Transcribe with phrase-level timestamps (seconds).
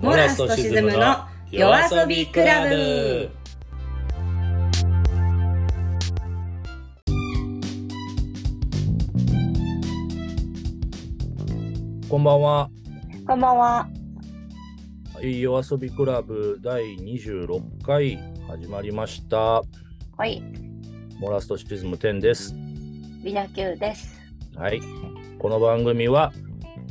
[0.00, 3.30] モラスとシズムの夜遊びクラブ。
[12.08, 12.70] こんばんは。
[13.26, 13.88] こんばんは。
[15.20, 19.36] 夜遊びクラブ第26回始まりました。
[20.16, 20.42] はい。
[21.18, 22.54] モラストシズム10です。
[23.22, 24.18] ビナキューです。
[24.56, 24.80] はい。
[25.38, 26.32] この番組は、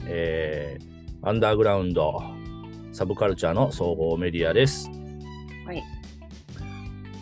[0.06, 2.38] えー、アンダーグラウンド、
[2.92, 4.90] サブカルチャーの総合メディアです。
[5.66, 5.84] はい。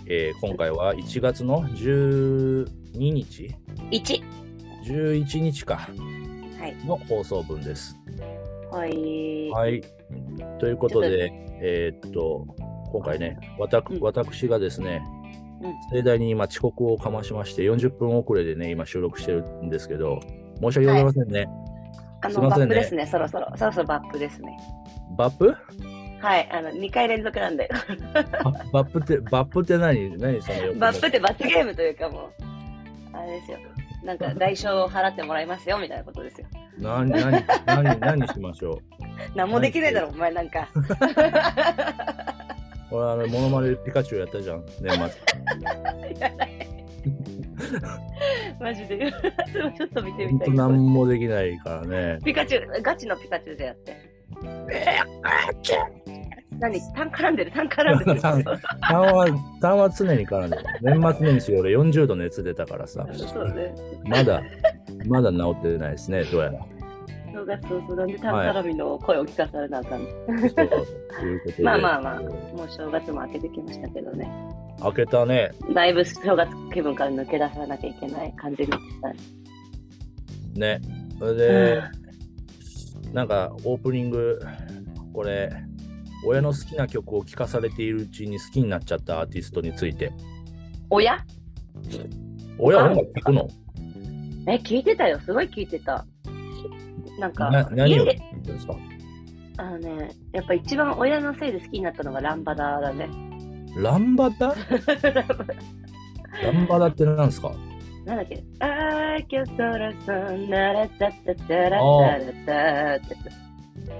[0.08, 2.66] えー今回は1月の12
[2.98, 3.54] 日
[3.92, 4.24] ？1。
[4.86, 5.76] 11日か
[6.60, 6.76] はい。
[6.86, 7.98] の放送分です。
[8.72, 9.50] はい。
[9.50, 9.82] はい。
[10.60, 12.48] ということで、えーっと、
[12.92, 15.04] 今回ね、わたくうん私がですね、
[15.62, 20.20] うん盛大に今遅刻をかましまして、40分遅れでね、今収録してるんですけど、
[20.62, 21.48] 申し訳ございませんね。
[22.22, 23.06] あの、すいませんねバップですね。
[23.06, 23.52] そろそろ。
[23.58, 24.58] そろそろバップですね。
[25.18, 25.56] バップ？
[26.22, 26.50] はい。
[26.52, 27.70] あの、2回連続なんで。
[28.44, 30.18] ババップって、バップって何？
[30.18, 32.44] 何そのバップって罰ゲームというかもう、
[33.14, 33.58] あれですよ。
[34.04, 36.48] なんか、代償を払ってもらいますよ、みたいなことですよ。
[36.80, 38.80] 何、何、何、何しましょう？
[39.36, 40.70] 何もできねえだろ、お前なんか。
[42.92, 45.08] 俺、あの、モノマネでピカチュウやったじゃん、年末。
[48.60, 49.12] マジで。
[49.78, 50.52] ちょっと見てみたい。
[50.52, 52.20] 何もできないからね。
[52.24, 54.07] ピカチュウ、ガチのピカチュウでやって。
[56.60, 56.82] 何？
[56.94, 58.22] 単絡んでる単絡んでる。
[58.22, 58.44] 単
[58.82, 59.28] 単は、
[59.62, 60.64] 単は常に絡んでる。
[60.82, 63.14] 年末年始俺40度熱出たからさ、ね。
[64.06, 64.42] まだ、
[65.08, 66.60] まだ治ってないですね、どうやら。
[67.34, 71.64] そうがそうそうなんで単絡みの声を聞かされなあかんの、そうとい。
[71.64, 74.28] まあまあまあもう正月も明けてきましたけどね。
[74.82, 75.52] 開けたね。
[75.74, 80.80] だいぶ正月気分から抜け出さなきゃいけない感じになったね。
[80.80, 80.82] ね。
[81.20, 81.82] それで、
[83.14, 84.40] なんかオープニング、
[85.14, 85.52] これ、
[86.26, 90.12] 親の好きな曲を聴かされているうちに好きになっちゃったアーティストについて。
[90.90, 91.18] 親？
[92.58, 93.48] 親音楽聴くの？
[94.48, 95.20] え、聞いてたよ。
[95.26, 96.06] すごい聞いてた。
[97.20, 98.76] なんかな、何を聴いてるんですか？
[99.58, 103.10] あのね、やっぱ一番親のせいで好きになったのがランバダだね。
[103.76, 104.56] ランバダ？
[106.44, 107.52] ランバダって何ですか？
[108.08, 108.44] なんだっけ？
[108.60, 113.16] あー、今日そらそんならたたたらたらたって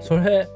[0.00, 0.46] それ、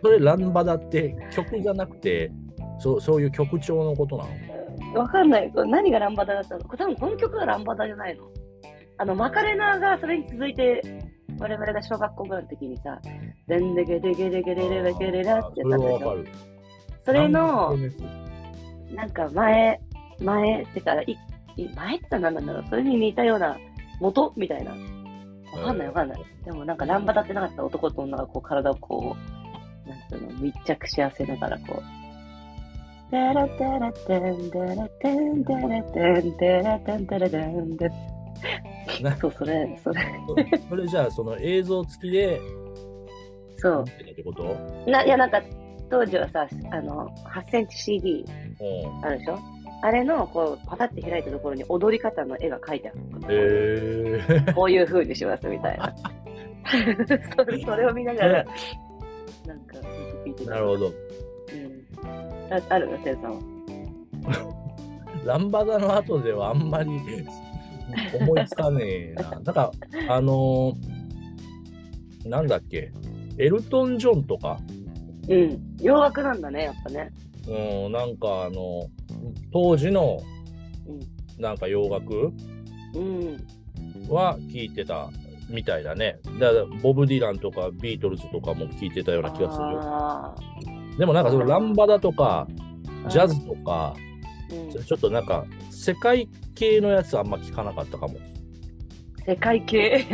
[0.00, 2.30] それランバダって曲じゃなくて、
[2.78, 4.24] そうそういう曲調のことな
[4.94, 5.00] の？
[5.00, 5.52] わかんない。
[5.54, 6.64] 何がランバダだったの？
[6.64, 8.22] これ多分この曲がランバダじゃないの。
[8.98, 10.80] あの、マカレナがそれに続いて、
[11.40, 13.00] 我々が小学校ぐらいの時にさ、
[13.48, 15.78] でんでけでけでけででけでらってやった
[16.16, 16.36] でし。
[17.04, 17.76] それの
[18.94, 19.80] なん、か前、
[20.20, 21.16] 前、ってか、いい
[21.74, 22.64] 前って何なんだろう？
[22.68, 23.56] それに似たような
[24.00, 24.32] 元？
[24.36, 24.72] みたいな。
[25.52, 26.22] わかんないわかんない。
[26.44, 29.16] でもなんかランバダってなかった男と女がこう体をこ
[29.86, 31.82] う、なんていうの、密着し合わせながらこう。
[33.10, 37.88] タラタラタンタラタンタラタンタラタンタラタンタ
[39.02, 40.02] なそう、それ、それ。
[40.68, 42.38] それじゃあ、その映像付きで
[43.56, 44.56] そ見てたってこと？
[44.86, 44.90] う。
[44.90, 45.40] な、いや、なんか、
[45.90, 48.24] 当時はさ、あの、8センチ CD
[48.60, 49.04] うん。
[49.06, 49.38] あるでしょ？
[49.80, 53.28] あれの、こう、パタって開いたところに踊り方の絵が描いてあるの。
[53.30, 55.94] えー、こういう風にしますみたいな。
[57.36, 58.44] そ れそれを見ながら、
[59.46, 59.78] なんか、
[60.24, 60.50] 聞いてた。
[60.50, 60.86] なるほど。
[60.86, 60.92] うん。
[62.52, 63.38] ああるセンさんは？
[65.24, 66.90] ランバダの後ではあんまり
[68.20, 69.30] 思いつかねえな。
[69.44, 69.70] なんか、
[70.08, 70.98] あのー
[72.28, 72.92] なんだっけ、
[73.38, 74.58] エルトン・ジョンとか、
[75.28, 75.58] うん。
[75.80, 77.10] 洋楽なんだね、やっぱね。
[77.48, 78.86] うん、なんかあの、
[79.52, 80.20] 当時の
[80.86, 81.42] うん。
[81.42, 82.32] なんか洋楽？
[82.94, 83.36] うん。
[84.08, 85.08] は聞いてた
[85.48, 86.18] みたいだね。
[86.40, 89.58] だからボブ・ディランとかビートルズとかも聞いてたような気がす
[90.92, 93.94] るでもなんかそのランバダとか、ージャズとか、
[94.84, 98.18] ちょっとなんか世界系のやつあんま聞かなかったかも。
[99.24, 100.04] 世界系？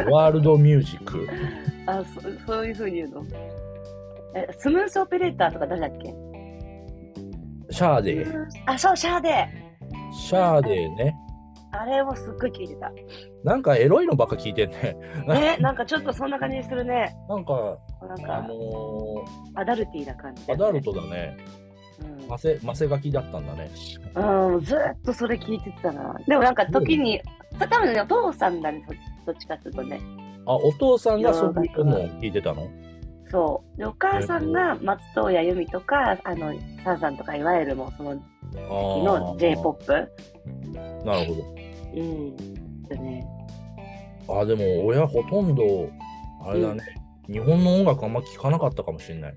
[0.00, 1.28] うんワールドミュージック。
[1.86, 3.24] あそ、そういう風に言うの？
[4.34, 6.12] え、 Smooth Operator とか誰だっけ？
[7.72, 8.46] シャーデー。
[8.66, 9.48] あ、そう、シャーデ
[10.12, 11.16] シャーデーね。
[11.72, 11.78] ー。
[11.78, 12.92] あれもすっごい聞いてた。
[13.44, 14.94] なんかエロいのばっか聞いてんね。
[15.26, 17.16] ね、なんかちょっとそんな感じするね。
[17.28, 19.24] なんか、あなんか、の
[19.54, 21.36] アダルティーな感じだー、アダルトだね。
[22.00, 23.70] うんマセ、マセガキだったんだね。
[24.14, 26.14] うん、ずーっとそれ聞いてたな。
[26.26, 27.20] でもなんか時に、
[27.54, 28.84] それ多分ね、お父さんだね、
[29.24, 30.00] そどっちかっていうとね。
[30.46, 32.68] あ、お父さんがそういうのを聞いてたの？
[33.32, 33.78] そう。
[33.78, 36.52] で、お母さんが松任谷由実とか、あの、
[36.84, 38.22] サンさんとか、いわゆるもうその時
[39.02, 40.08] の J-POP。
[41.04, 41.54] なるほど。
[41.94, 42.36] うん。
[42.84, 43.26] でね、
[44.28, 45.88] あ、でも親ほとんど、
[46.44, 46.82] あれだね、
[47.26, 49.34] 日本の音楽あんま聴かなかったかもしれない。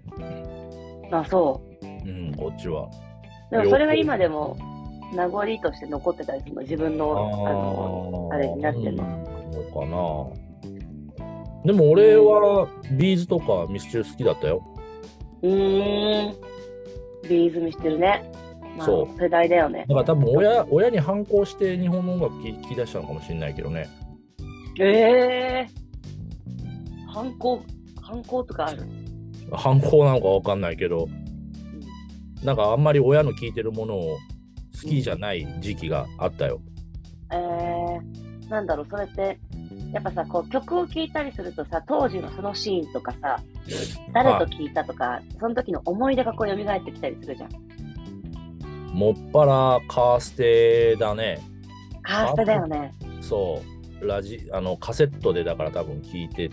[1.11, 2.89] あ、そうん、こっちは。
[3.49, 3.51] う。
[3.51, 4.57] でもそれが今でも
[5.13, 9.03] 名残として残ってたりするの、自分の、あの、あれになってんの。
[9.03, 10.44] のかな。
[11.65, 14.63] でも俺は B'z とかミスチル好きだったよ。
[15.41, 16.35] うーん。
[17.27, 18.31] B'z 見してるね。
[18.77, 19.95] まあそう世代だよねだ。
[19.95, 23.87] から多分親親に反抗して日本の音楽聴き出したのかもしれないけどね。
[24.79, 25.67] ええ
[27.07, 27.61] 反抗、
[28.01, 28.83] 反抗とかある？
[29.53, 31.07] 反抗なのかわかんないけど、
[32.43, 34.17] なんかあんまり親の聴いてるものを
[34.81, 36.59] 好きじゃない時期があったよ。
[37.31, 39.39] えー、なんだろう、それって、
[39.95, 43.39] やっぱさ、こう曲を聴いたりするとさ、当時のそのシーンとかさ、
[44.13, 47.49] 誰と聴いたとか、その時の思い出がこう蘇ってきたりするじゃん。
[48.93, 51.39] もっぱらカーステだね。
[52.01, 52.91] カーステだよね。
[53.21, 53.61] そ
[54.01, 54.05] う。
[54.05, 56.51] ラジあのカセットでだから多分聞いて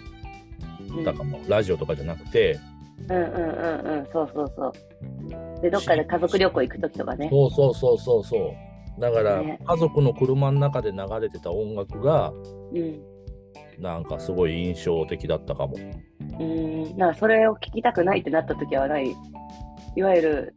[0.96, 2.60] うん、たかも、ラジオとかじゃなくて、
[3.08, 5.60] うんうんうんうん、そうそうそう。
[5.62, 7.28] で、どっかで家族旅行行く時とかね。
[7.28, 8.54] そうそうそうそうそ
[8.98, 9.00] う。
[9.00, 12.30] だから、ね家族の車の中で流れてた音楽が
[12.72, 13.11] うん。
[13.78, 15.76] なんかすごい印象的だったかも。
[16.38, 19.14] うん、なんかそれを聞きたくないってなった時はない。
[19.94, 20.54] いわゆる、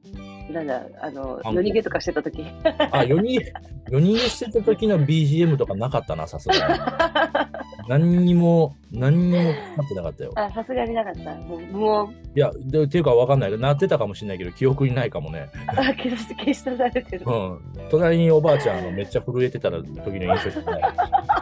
[0.51, 2.45] なんだ、あの、夜逃げとかしてた時。
[2.91, 3.41] あ、4人、
[3.91, 7.55] 4人してた時の BGM とかなかったな、さすがに。
[7.87, 9.53] 何にも、何にもなっ
[9.87, 10.31] てなかったよ。
[10.35, 11.35] あ、さすがになかった。
[11.35, 15.49] もう、もういや、でっていうかわかんないけど、なってたかもしれないけど、記憶にないかもね。
[15.67, 17.31] あ、消し消し去られてるう。
[17.31, 17.59] ん。
[17.89, 19.83] 隣におばあちゃんのめっちゃ震えてた時
[20.19, 20.93] の印象しかない。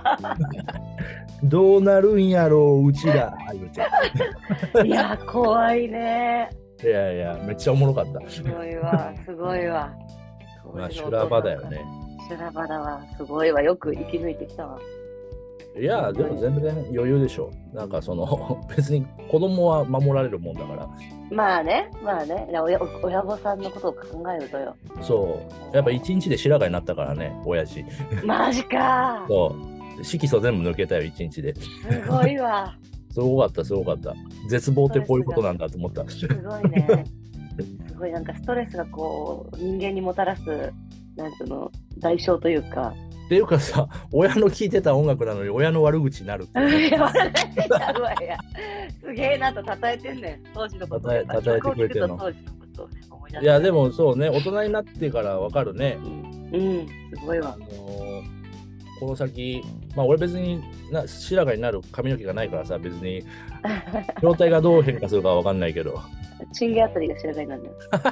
[1.43, 3.35] どうなるんやろう、うちら。
[4.83, 6.49] いや、怖いね。
[6.83, 8.29] いやいや、めっちゃおもろかった。
[8.29, 9.91] すごいわ、すごいわ。
[10.73, 11.81] まあ、修羅場だよね。
[12.29, 13.61] 修羅場だわ、すごいわ。
[13.61, 14.79] よく生き抜いてきたわ。
[15.79, 17.49] いや、でも全然余裕でしょ。
[17.73, 20.87] なんかその、別に子供は守られるもんだから。
[21.31, 22.47] まあね、まあね。
[22.51, 24.75] 親親御さんのことを考えるとよ。
[25.01, 25.41] そ
[25.71, 25.75] う。
[25.75, 27.83] やっぱ一日で白髪になったからね、親父。
[28.23, 29.72] マジかそう。
[30.03, 31.55] 色素全部抜けたよ、一日で。
[31.55, 32.75] すごいわ。
[33.11, 34.15] すごかった、すごかった。
[34.49, 36.07] 絶望ってこういうことなんだと思った。
[36.09, 37.05] すごいね。
[37.87, 40.73] すごいなんかストレスがこう、人間にもたらす、
[41.15, 42.93] なんつうの、代償というか。
[43.25, 47.11] っていうかさ、親の聴いてた音楽なのに親の悪口になるってい や。
[49.01, 50.43] すげえなと称えてんねん。
[50.53, 51.09] 当時のこと。
[51.09, 55.97] 称え称えてくれてんの当時のことを思いいや、でもそうね、大人になってからわかるね。
[56.03, 57.55] うん、うん、すごいわ。
[57.55, 58.32] あのー
[59.03, 59.61] この先、
[59.95, 60.61] まあ俺別に
[60.91, 63.21] な白髪になる髪の毛がないからさ、別に
[64.21, 65.99] 状態がどう変化するかわかんないけど。
[66.53, 67.63] チンゲあたりが白髪になる。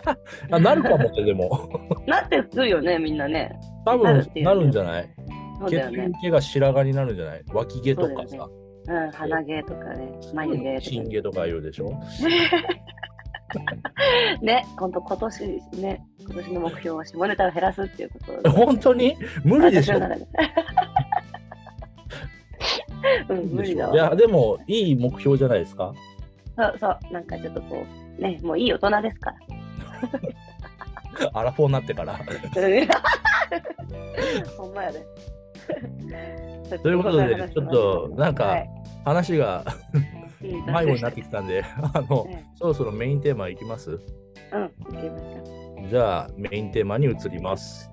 [0.51, 1.69] あなるかもね、でも。
[2.05, 3.57] なってくるよね、みんなね。
[3.85, 4.03] 多分
[4.43, 5.03] なるんじゃない？
[5.03, 6.11] ね。
[6.21, 7.43] 毛が白髪になるんじゃない？
[7.53, 8.49] 脇毛とかさ、
[8.87, 11.89] うん、鼻毛とかね、眉毛とかチン毛とか言うでしょ？
[14.41, 14.65] ね。
[14.77, 15.43] ほんと今年
[15.81, 19.15] ね、今年の目標は下ネタを減らすっていうことを 本当に？
[19.43, 19.99] 無理でしょ？
[23.29, 23.93] うん、無理だわ。
[23.93, 25.93] いや、でもいい目標じゃないですか？
[26.57, 27.83] そうそう、なんかちょっとこ
[28.19, 29.37] う、ね、もういい大人ですから。
[31.33, 32.17] アラフォーになってから。
[34.57, 35.05] ほんまやで。
[36.81, 38.69] ということで、ちょっとなんかはい
[39.05, 39.63] 話が
[39.93, 39.97] う
[40.47, 41.63] ん迷子になってきたんで、
[41.93, 43.91] あの、ねそろそろメインテーマいきます？
[43.91, 44.01] うん、い
[45.01, 45.23] けまし
[45.83, 45.87] た。
[45.89, 47.89] じゃあ、メインテーマに移ります。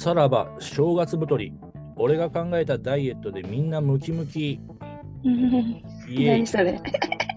[0.00, 1.52] さらば正月太り。
[1.94, 4.58] 俺が考えたダイエットでみんなムキムキ。
[5.22, 6.80] 何それ。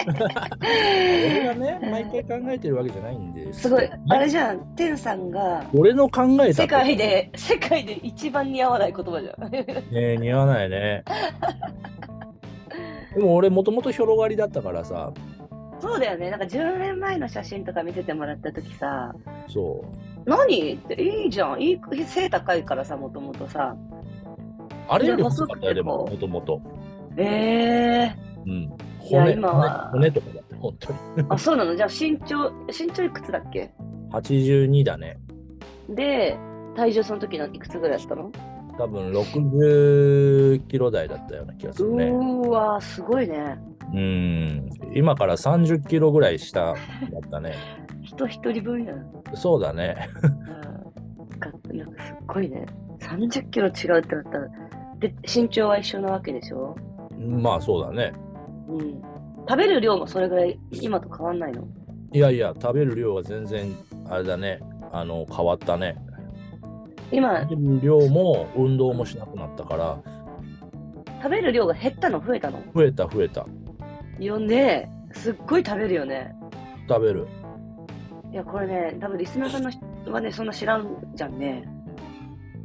[0.07, 3.63] 俺がね毎回考えてるわけじゃないんです。
[3.63, 5.65] すごい、あれじゃん、テンさんが。
[5.73, 9.51] 俺の考えた世界で、世界で一番似合わない言葉じゃん。
[9.93, 11.03] ね似合わないね。
[13.13, 15.11] でも俺もともと広がりだったからさ。
[15.81, 19.13] そうだよね、なんか10年前の写真とか見せてもらった時さ、
[19.49, 23.75] そう何っていいじゃん、いい背高いからさ、もともとさ。
[24.87, 26.61] あれより細かったよ、でも、細もともと。
[27.17, 28.15] ええ
[28.45, 28.71] うん。
[28.99, 30.99] 骨、今は骨骨とかだって、本当に。
[31.29, 31.75] あ、そうなの？
[31.75, 33.73] じゃあ身長、身長いくつだっけ
[34.11, 35.19] ？82だね。
[35.89, 36.37] で、
[36.75, 38.31] 体重その時のいくつぐらいだったの、
[38.77, 42.05] 多分60キロ台だったような気がするね。
[42.05, 43.57] うーわ、すごいね。
[43.93, 44.69] うん。
[44.95, 47.53] 今から30キロぐらい下だったね。
[48.03, 49.05] 人一人分やん。
[49.35, 49.95] そうだね。
[50.23, 52.65] うんかなんかすっごいね。
[52.99, 54.47] 30キロ違うってなったら。
[54.99, 56.75] で、身長は一緒なわけでしょ？
[57.19, 58.13] まあそうだね。
[58.69, 59.01] うん。
[59.47, 61.67] 食べる量もそれぐらい今と変わんないの？
[62.13, 63.75] いやいや、食べる量は全然、
[64.09, 64.59] あれだね。
[64.91, 65.95] あの、変わったね。
[67.11, 69.97] 今、食べる量も運動もしなくなったから、
[71.21, 72.21] 食べる量が減ったの？
[72.21, 72.59] 増えたの？
[72.73, 73.45] 増えた増えた。
[74.19, 74.89] よね。
[75.11, 76.33] すっごい食べるよね。
[76.87, 77.27] 食べる。
[78.31, 81.63] いや、これね、多分リスナーさんの人はね、そんな知らんじゃんね。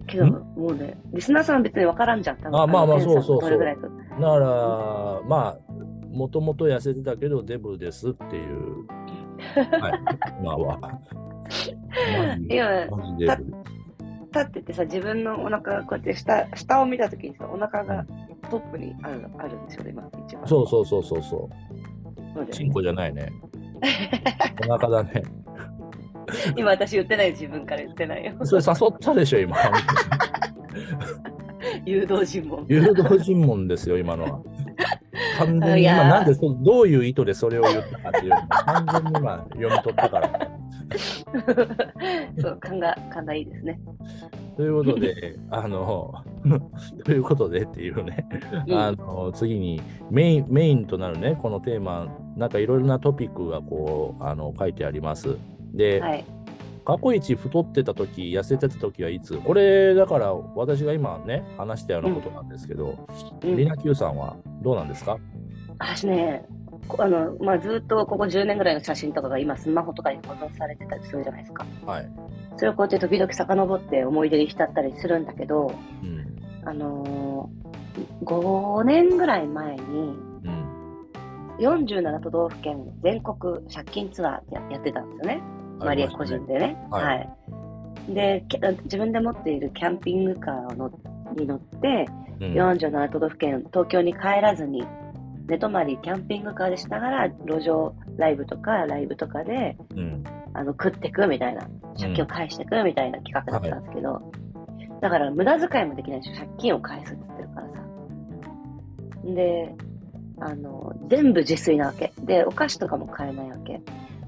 [0.07, 0.31] けど、ん？
[0.57, 2.37] もうね、リスナーさんは別に分からんじゃん。
[2.39, 3.75] 多分あまあまあそうそうそうだか
[4.19, 5.59] ら、まあ、
[6.11, 8.87] もともと痩せてたけどデブですっていう。
[9.81, 10.01] はい、
[10.41, 11.01] 今は。
[12.49, 13.78] 今、マジデブ。
[14.33, 18.05] 立っててさ、自分のお腹がこうやって下、下を見たときにさ、お腹が
[18.51, 20.47] トップにあるあるんですよね、今、一番。
[20.47, 21.51] そうそうそうそうそ
[22.37, 22.47] う。
[22.51, 23.33] チンコじゃないね。
[24.69, 25.23] お腹だね。
[26.57, 28.35] 今私言ってない自分から言ってないよ。
[28.45, 29.57] それ誘ったでしょ、今。
[31.85, 32.67] 誘導尋問。
[32.69, 34.41] 誘導尋問ですよ、今のは。
[35.39, 40.48] 完全に今、なんでそ、どういう意図でそれを言ったかっていうのを完全に今、読み取ったから。
[42.41, 43.81] そう、勘が、勘がいいですね。
[44.57, 46.15] ということで、あの、
[47.05, 48.27] ということでっていうね、
[48.67, 55.37] うんあの、次にメイン、メインとなるね、このテーマ、なんかいろいろなトピックがこう、あの、書いてあります。
[55.75, 56.25] で、はい。
[56.85, 59.37] 過去一太ってた時痩せてた時はいつ？
[59.37, 62.97] これだから私が今ね話したようなことなんですけど、
[63.45, 65.19] うんリナ Q さんはどうなんですか？
[65.79, 66.68] 私ね、こ
[66.99, 71.67] あの、まあ、ずっとここ10年ぐらいの写真とかが今スマホとかに保存されてたりするじゃないですか。
[71.85, 72.11] はい。
[72.57, 76.39] それをこうやって時々遡って思い出に浸ったりするんだけど、うん。
[76.65, 80.69] あのー、5年ぐらい前に、うん。
[81.59, 85.43] 47都道府県全国借金ツアーってややってたんですよね。
[85.79, 86.77] マリエ個人でね。
[86.91, 88.15] はいはい。
[88.15, 90.91] で、け自分で持っているキャンピングカーをの
[91.37, 94.85] に乗って、うん47都道府県、東京に帰らずに、
[95.49, 100.25] 寝泊まりキャンピングカーでしながら、路上ライブとかライブとかで、うん。
[100.53, 101.63] あの、食ってくみたいな、
[101.99, 104.33] 借金を返してくみたいな企画だったんですけど、
[105.01, 107.75] だから無駄遣いもできないし、借金を返すって言ってるからさ。
[109.25, 109.75] で、
[110.41, 112.13] あの、全部自炊なわけ。
[112.19, 113.81] で、お菓子とかも買えないわけ。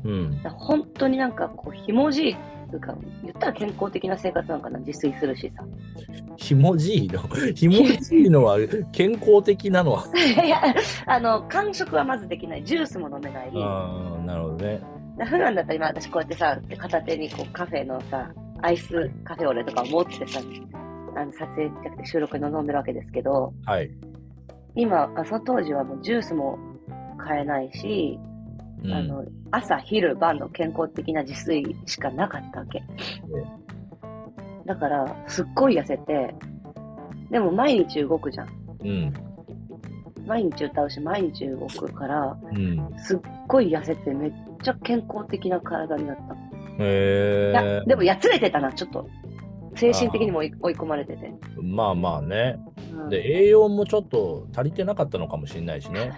[0.05, 0.41] うん。
[0.57, 2.37] 本当になんかこう、ひもじいっ
[2.69, 5.65] ていうか、言ったら健康的な生活なのかな、自炊するしさ。
[6.41, 7.21] ひもじいの。
[7.55, 8.57] ひもじいのは
[8.93, 10.05] 健康的なのは。
[10.17, 10.75] いや、
[11.07, 12.65] あの、間食はまずできない。
[12.65, 13.51] ジュースも飲めない。
[13.55, 14.81] ああ、なるほどね。
[15.19, 18.33] だ普段だったら今私こうやってさ、片手にこうカフェのさ、
[18.63, 20.41] アイスカフェオレとかを持ってさ、
[21.15, 23.91] あの撮影じゃなくて収録に臨んでるわけですけど、はい。
[24.75, 26.59] 今、あその当時はもうジュースも
[27.19, 28.19] 買えないし、
[28.83, 32.83] うんあの、朝、昼、晩の健康的な自炊しかなかったわけ。
[34.71, 36.33] だから、すっごい痩せて、
[37.29, 38.49] でも毎日動くじゃん。
[38.85, 39.13] うん。
[40.25, 42.89] 毎日歌うし、毎日動くから、うん。
[42.97, 46.35] すっごい痩せてめっちゃ健康的な体になった。
[46.85, 47.83] へえ。
[47.85, 49.09] でもやつれてたな、ちょっと。
[49.75, 51.35] 精神的にも追い込まれてて。
[51.61, 52.57] まあまあね。
[52.95, 56.11] うんで、栄養もちょっと足りてなかったのかもしれないしね。
[56.11, 56.13] ね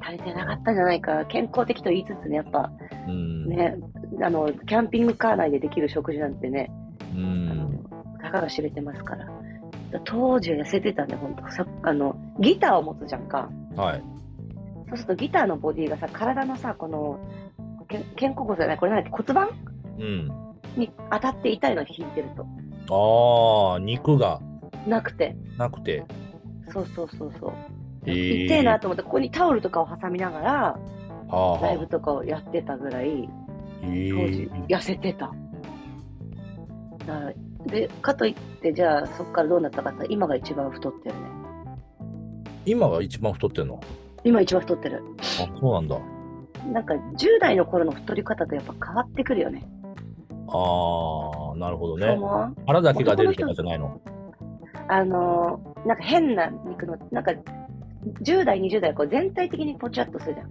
[0.00, 1.24] 足りてなかったんじゃないか。
[1.26, 2.72] 健康的と言いつつね、やっぱ
[3.06, 3.48] うん。
[3.48, 3.76] ね、
[4.20, 6.68] あの、キャンピングカー内でできる食事なんてね、
[7.14, 7.51] うん。
[8.22, 9.26] たかが知れてますから。
[10.04, 11.42] 当時は痩せてたね、ほんと。
[11.50, 13.50] さあの、ギターを持つじゃんか。
[13.76, 14.02] はい。
[14.88, 17.18] そうするとギターのボディがさ、体のさ、この、
[17.88, 19.48] け肩甲骨じゃない、これなんだっけ、骨盤？
[19.98, 20.32] うん。
[20.76, 22.46] に当たって痛いの弾いてると。
[22.90, 24.40] ああ、肉が
[24.86, 25.36] なくて。
[25.58, 26.04] なくて。
[26.72, 27.52] そうそうそうそう。
[28.06, 30.78] えー痛えなと思って、ここにタオルとかを挟みながら、は
[31.28, 33.28] あはあライブとかをやってたぐらい、
[33.82, 35.32] え当時ー、痩せてた。
[37.66, 41.20] で、かといって、じゃあ、そこからどうなったかって、今が一番太ってるね。
[42.64, 43.80] 今が一番太ってんの？
[44.24, 45.02] 今一番太ってる。
[45.20, 45.98] あ、そうなんだ。
[46.72, 49.64] なんか、10代の頃の太り方とやっぱ変わってくるよね。
[50.48, 52.06] ああ、なるほどね。
[52.66, 54.00] 腹だけが出るとかじゃないの？
[54.88, 57.32] あのーなんか変な肉の、なんか、
[58.22, 60.50] 10代、20代はこう全体的にぽちゃっとするじゃん。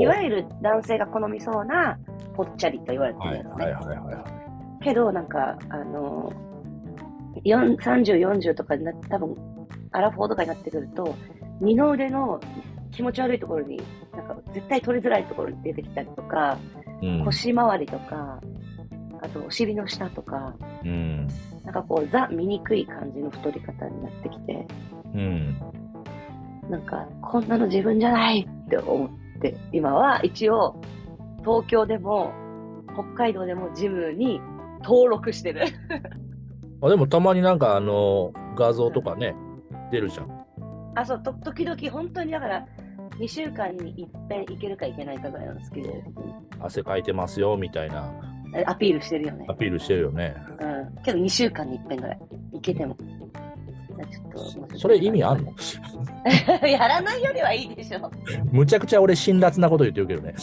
[0.00, 1.98] いわゆる男性が好みそうな
[2.34, 3.64] ぽっちゃりと言われてはいるやつね。
[3.64, 4.41] はいはいはいはい。
[4.82, 9.36] けど、なんか、あのー、4 30、40とかにな多分、
[9.92, 11.14] アラフォーとかになってくると、
[11.60, 12.40] 二の腕の
[12.90, 13.80] 気持ち悪いところに、
[14.12, 16.58] なんか絶対取りづらいところに出てきたりとか、
[17.02, 17.24] うん。
[17.24, 18.40] 腰回りとか、
[19.20, 21.28] あとお尻の下とか、うん。
[21.64, 24.66] なんかこう、ザ・醜い感じの太り方になってきて、
[25.14, 25.58] うん。
[26.68, 30.80] なんか、こんなの自分じゃないって思って、今は一応、
[31.40, 32.32] 東京でも、
[32.94, 34.40] 北海道でもジムに
[34.82, 35.62] 登録してる。
[36.82, 39.34] あでもたまになんかあの画像とかね、
[39.90, 40.46] 出るじゃん。
[40.94, 42.66] あ、そう、と時々、本当にだから、
[43.18, 45.88] 2週間に一遍行けるか行けないかぐらいなんですけど、
[46.60, 48.12] 汗かいてますよみたいな
[48.66, 49.54] アピールしてるよねア。
[49.54, 50.34] ピールしてるよね。
[50.60, 51.02] うん。
[51.02, 52.20] けど2週間に1遍ぐらい。
[52.52, 52.96] 行けても。
[54.76, 55.52] それ意味あんの？
[56.68, 58.10] やらないよりはいいでしょ。
[58.50, 60.34] むちゃくちゃ俺辛辣なこと言ってるけどね。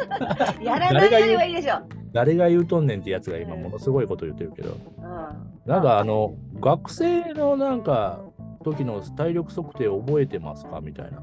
[0.62, 1.76] やらないよりはいいでしょ。
[2.12, 4.70] 誰が言うとんねんってやつが今ものすごいこと言ってるけど。
[4.98, 5.70] うん。
[5.70, 8.20] なんかあの、学生のなんか、
[8.62, 10.80] 時の体力測定覚えてますか？
[10.80, 11.22] みたいな。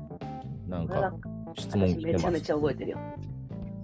[0.68, 1.14] なんか
[1.56, 2.20] 質問私来てます？
[2.20, 2.98] めちゃめちゃ覚えてるよ。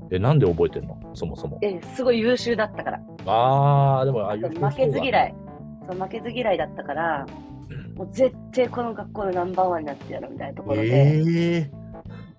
[0.09, 0.97] え、なんで覚えてんの？
[1.13, 1.57] そもそも。
[1.61, 2.99] え、すごい優秀だったから。
[3.25, 5.29] あー、でも、あああいうと負けず嫌い。
[5.29, 5.33] い。
[5.89, 7.25] そう、負けず嫌いだったから、
[7.97, 11.71] もう絶対この学校のナンバーワンになってやるみたいなところで、ええ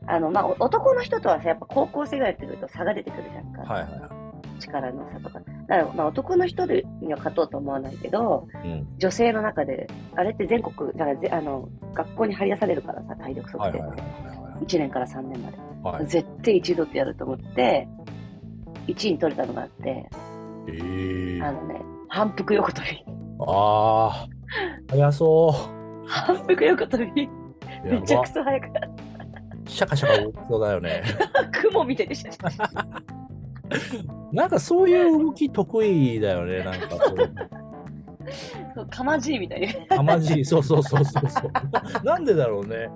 [0.06, 3.60] あの、まあ、お男の人とはさ、やっぱ高校生がやってくると差が出てくるじゃんか。
[3.72, 4.10] はいはいは
[4.58, 5.40] 力の差とか。
[5.40, 8.68] だから、まあ、男の人には勝とうと思わないけど、い。
[8.68, 8.88] うん。
[8.98, 9.86] 女性の中で、
[10.16, 13.78] あれって全国、だからぜあの、学校に張り出されるからさ、体力測定。
[13.78, 15.56] はいはいはいはい1年から3年まで。
[15.82, 15.94] はい。
[15.98, 17.88] はい、絶対一度ってやると思って、
[18.88, 20.08] 1位に取れたのがあって、
[20.66, 23.04] ええあのね、反復横跳び。
[23.40, 24.38] あー、
[24.88, 25.54] 早そ
[26.07, 27.25] 反復横跳び。
[27.25, 27.28] う。
[27.85, 28.28] めちゃく。
[28.28, 28.66] そ早く
[29.68, 31.02] シャカシャカ動きそうだよね。
[31.52, 32.25] 雲見てるし。
[34.33, 36.64] なんかそういう動き得意だよね。
[36.64, 36.88] なんか。
[38.75, 39.97] そう、かまじいみたいな。
[39.97, 42.04] たまじい、そうそうそうそうそう。
[42.04, 42.88] なんでだろうね。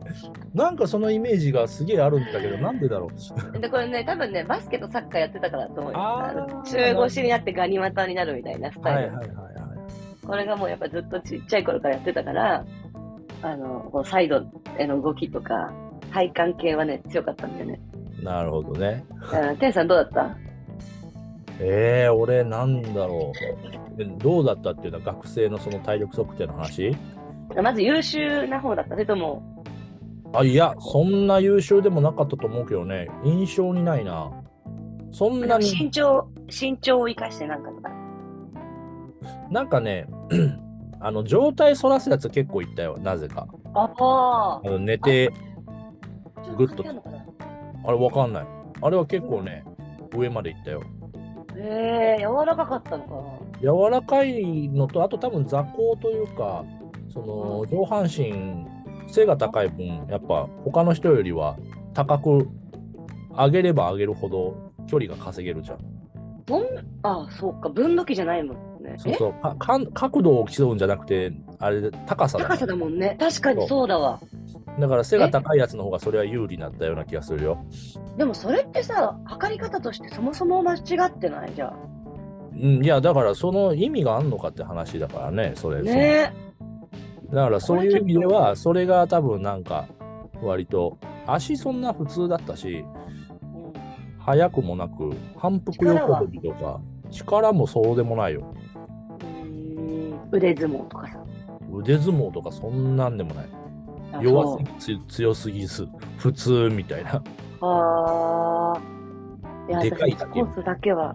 [0.54, 3.08] なんかそのイメージがすげえあるんだけど、なんでだろ
[3.54, 3.58] う。
[3.58, 5.92] で、これね、多分ね、バスケとサッカーやってたからだと思う
[6.64, 9.14] 中腰になってガニ股になるみたいなスタイル。
[9.14, 9.51] はいはいはいはい。
[10.26, 12.64] これがもうやっぱずっとちっちゃい頃からやってたから、
[13.42, 14.42] あの、こうサイド
[14.78, 15.72] への動きとか、
[16.12, 17.80] 体幹系はね、強かったんだよね。
[18.22, 19.04] なるほどね。
[19.50, 20.36] うん、テンさんどうだった？
[21.58, 23.32] えー、俺なんだろ
[23.94, 23.96] う。
[23.96, 26.96] でどうだったっていうのは学生のその体力測定の話？
[27.62, 29.42] まず優秀な方だったそれとも、
[30.32, 33.08] あ、いや、そんな優秀でもなかったと思うけどね。
[33.24, 34.30] 印象にないな。
[35.10, 37.90] そんなに、身長、身長を生かしてなんかとか。
[39.50, 40.06] なんかね、
[41.00, 42.96] あの、状態反らすやつ結構いったよ。
[42.98, 43.46] なぜか。
[43.74, 45.30] ああ寝て、
[46.56, 47.22] グッとちょっ関係
[47.84, 48.46] あれわかんない。
[48.82, 49.64] あれは結構ね、
[50.14, 50.82] 上まで行ったよ。
[51.56, 53.22] ええ柔らかかったのかな？
[53.60, 56.64] 柔らかいのと、あと多分座高というか、
[57.12, 58.66] そのうん上半身、
[59.08, 61.56] 背が高い分、やっぱ他の人よりは
[61.94, 62.48] 高く
[63.30, 65.78] 上げれば上げるほど距離が稼げるじゃん。
[66.46, 66.64] どん、
[67.02, 68.96] あそうか、分度器じゃないもんね。
[68.98, 73.16] そうそうかかん角度を競うんじゃなくて、あれ、高さだ、え高さだもんね。
[73.18, 74.20] 確かにそうだわ。
[74.78, 77.64] だから背が高いやつの方がそれは有利になったような気がするよ。
[78.16, 81.72] でもそれってさ、測り方としてそもそも間違ってないじゃ
[82.54, 85.80] うん、いや、だからその意味があんのかって話だからね、それ。
[85.80, 85.84] ん。
[85.84, 86.34] ね
[87.32, 89.86] だからそういう意味では、それが多分なんか、
[90.42, 92.84] 割と、足そんな普通だったし、
[94.18, 98.54] 速くもなく、反復横跳びとか、力もそうでもないよ。
[100.32, 101.24] 腕相撲とかさ。
[101.70, 103.46] 腕相撲とかそんなんでもない。
[104.12, 107.22] あ弱すぎず、強すぎず、普通みたいな。
[107.60, 111.14] あーいや、でかい私スポーツだけは、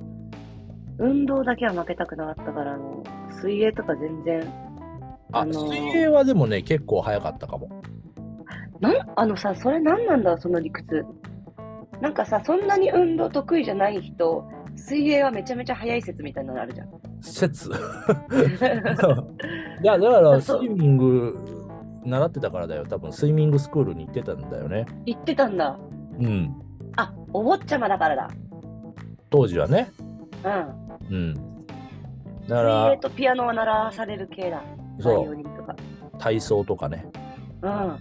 [0.98, 3.04] 運動だけは負けたくなかったから、あの
[3.42, 4.42] 水泳とか全然、
[5.32, 7.70] あ、あのー水泳はでもね、結構速かったかも。
[8.80, 11.06] なんあのさ、それ何なんだ、その理屈。
[12.02, 16.88] なんかさ、そんなに運動得意じゃない人、水泳はめちゃめちゃ速い説みたいなのあるじゃん。
[17.22, 17.70] 説。
[17.70, 17.74] い
[19.86, 21.38] や、だから、 スイミング
[22.04, 22.86] 習ってたからだよ。
[22.86, 24.86] 多分、スイミングスクールに行ってたんだよね。
[25.06, 25.78] 言ってたんだ。
[26.20, 26.56] うん。
[26.96, 28.30] あ、お坊ちゃまだからだ。
[29.30, 29.92] 当時はね。
[31.12, 31.16] うん。
[31.16, 31.34] うん。
[31.36, 31.42] だ
[32.48, 34.64] 水から泳、とピアノは習わされる系だ。
[35.00, 35.38] そう。
[36.18, 37.06] 体操とかね、
[37.62, 37.98] うん。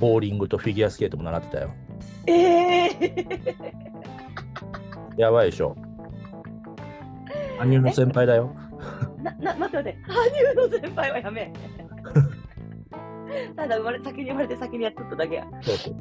[0.00, 1.70] ボーリングとフィギュアスケートも習ってたよ。
[2.26, 3.26] ええ
[5.16, 5.76] やばいでしょ。
[7.64, 8.54] 羽生の先輩だよ。
[9.22, 9.98] な、な、待って待って。
[10.02, 11.52] 羽生の先輩はやめ。
[13.56, 15.46] ただ生まれ、先に生まれて先にやっとっただけや。
[15.62, 15.94] そうそう。
[15.94, 16.00] も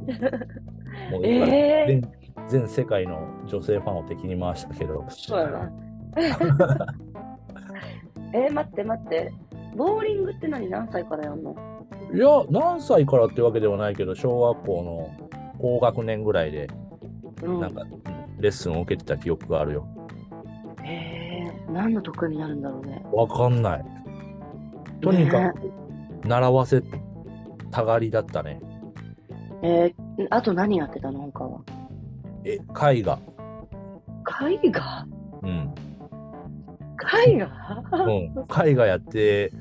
[1.19, 2.01] うえ今え全
[2.47, 5.05] 全世界の女性ファンを敵に回したけど。
[5.09, 5.71] そうやな。
[8.33, 9.31] えー、待って待って。
[9.75, 11.55] ボーリングって何何歳からやんの？
[12.13, 15.09] いや、何歳からってわけではないけど、小学校の
[15.59, 16.67] 高学年ぐらいで、
[17.43, 17.59] うん。
[17.61, 17.85] なんか、
[18.39, 19.87] レッスンを受けてた記憶があるよ。
[21.71, 23.03] えー、何の得意になるんだろうね。
[23.11, 23.85] わかんない。
[25.01, 25.71] とにかく、
[26.27, 26.83] 習わせ
[27.71, 28.59] たがりだったね。
[29.63, 31.21] えー、あと何やってたの？
[31.31, 31.61] 他は。
[32.43, 33.19] え、絵画。
[34.49, 35.07] 絵画？
[35.43, 35.73] うん。
[37.27, 37.47] 絵画？
[37.91, 38.69] うん。
[38.69, 39.51] 絵画やって、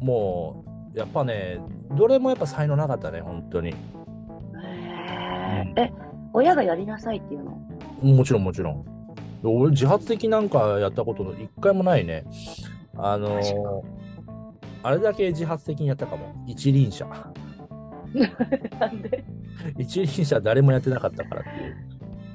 [0.00, 1.58] もう、やっぱね、
[1.96, 3.74] どれもやっぱ才能なかったね、本当に。
[4.64, 5.92] えー、え、
[6.32, 7.52] 親がやりなさいっていうの？
[8.02, 8.84] もちろんもちろん。
[9.42, 12.24] 俺、自発的なんかやったことの一回もないね。
[12.96, 13.98] あのー
[14.82, 16.32] あれだけ自発的にやったかも。
[16.46, 17.04] 一輪車。
[18.80, 19.24] なんで？
[19.76, 21.76] 一輪車誰もやってなかったからっていう。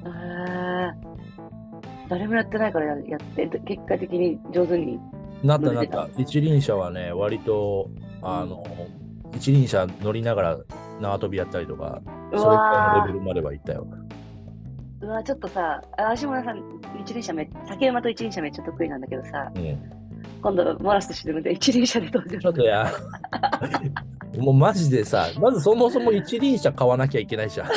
[0.04, 5.00] あー誰もやってないからややって、結果的に上手に。
[5.42, 6.08] なったなったた。
[6.18, 7.90] 一輪車はね、割と、
[8.22, 8.62] あの、
[9.34, 10.58] 一輪車乗りながら
[11.00, 13.86] 縄跳びやったりとか、うそれくらいわのレベルまでは行ったよ。
[15.04, 16.62] ーうわーちょっとさ、足村さん、
[17.00, 19.78] 一輪車め、竹馬と一輪車めっちゃ得意なんだけどさ、うん。
[20.42, 22.90] 今度、モラスと沈むで一輪車で登場ちょっとや、
[24.38, 27.68] もうマジでさ、まずそもそも一輪車買わなきゃいけないじゃん。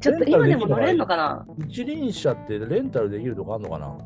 [0.00, 1.46] ちょっと今でも乗れんのかな？
[1.68, 3.96] 一輪車ってレンタルできるとこあるのかな？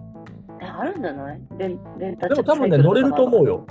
[0.60, 1.40] え、あるんじゃない？
[1.58, 3.66] レンレンタでも多分ね、乗れると思うよ。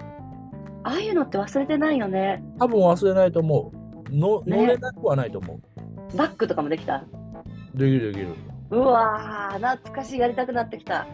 [0.83, 2.43] ああいうのって忘れてないよね。
[2.59, 3.71] 多分忘れないと思
[4.09, 4.15] う。
[4.15, 5.59] のね乗れなくはないと思
[6.17, 6.95] バックとかもできた？
[6.95, 7.07] う。
[7.75, 8.27] できるできる。
[8.71, 11.07] うわー、懐かしい、やりたくなってきた。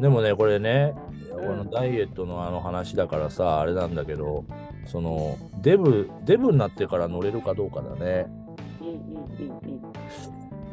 [0.00, 4.44] でもね、これね、うんこのダイエットのあの話だからさ、あれなんだけど、
[4.86, 8.26] そのデブ、デブになってから乗れるかどうかだね。
[8.80, 9.80] うんうんうんうん。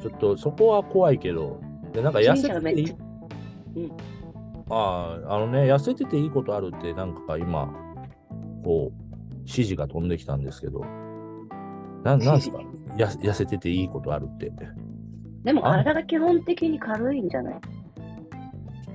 [0.02, 1.62] ちょっとそこは怖いけど、
[1.94, 2.92] でなんか痩せてていい
[3.76, 3.92] うん
[4.70, 7.72] ああ、あのね、痩せてていいことあるって、なんか今、
[8.64, 9.04] こう、
[9.42, 10.84] 指示が飛んできたんですけど、
[12.04, 12.60] ななんですか？
[12.98, 14.52] や痩せてていいことあるって。
[15.46, 17.56] でも体が基本的に軽いんじゃない？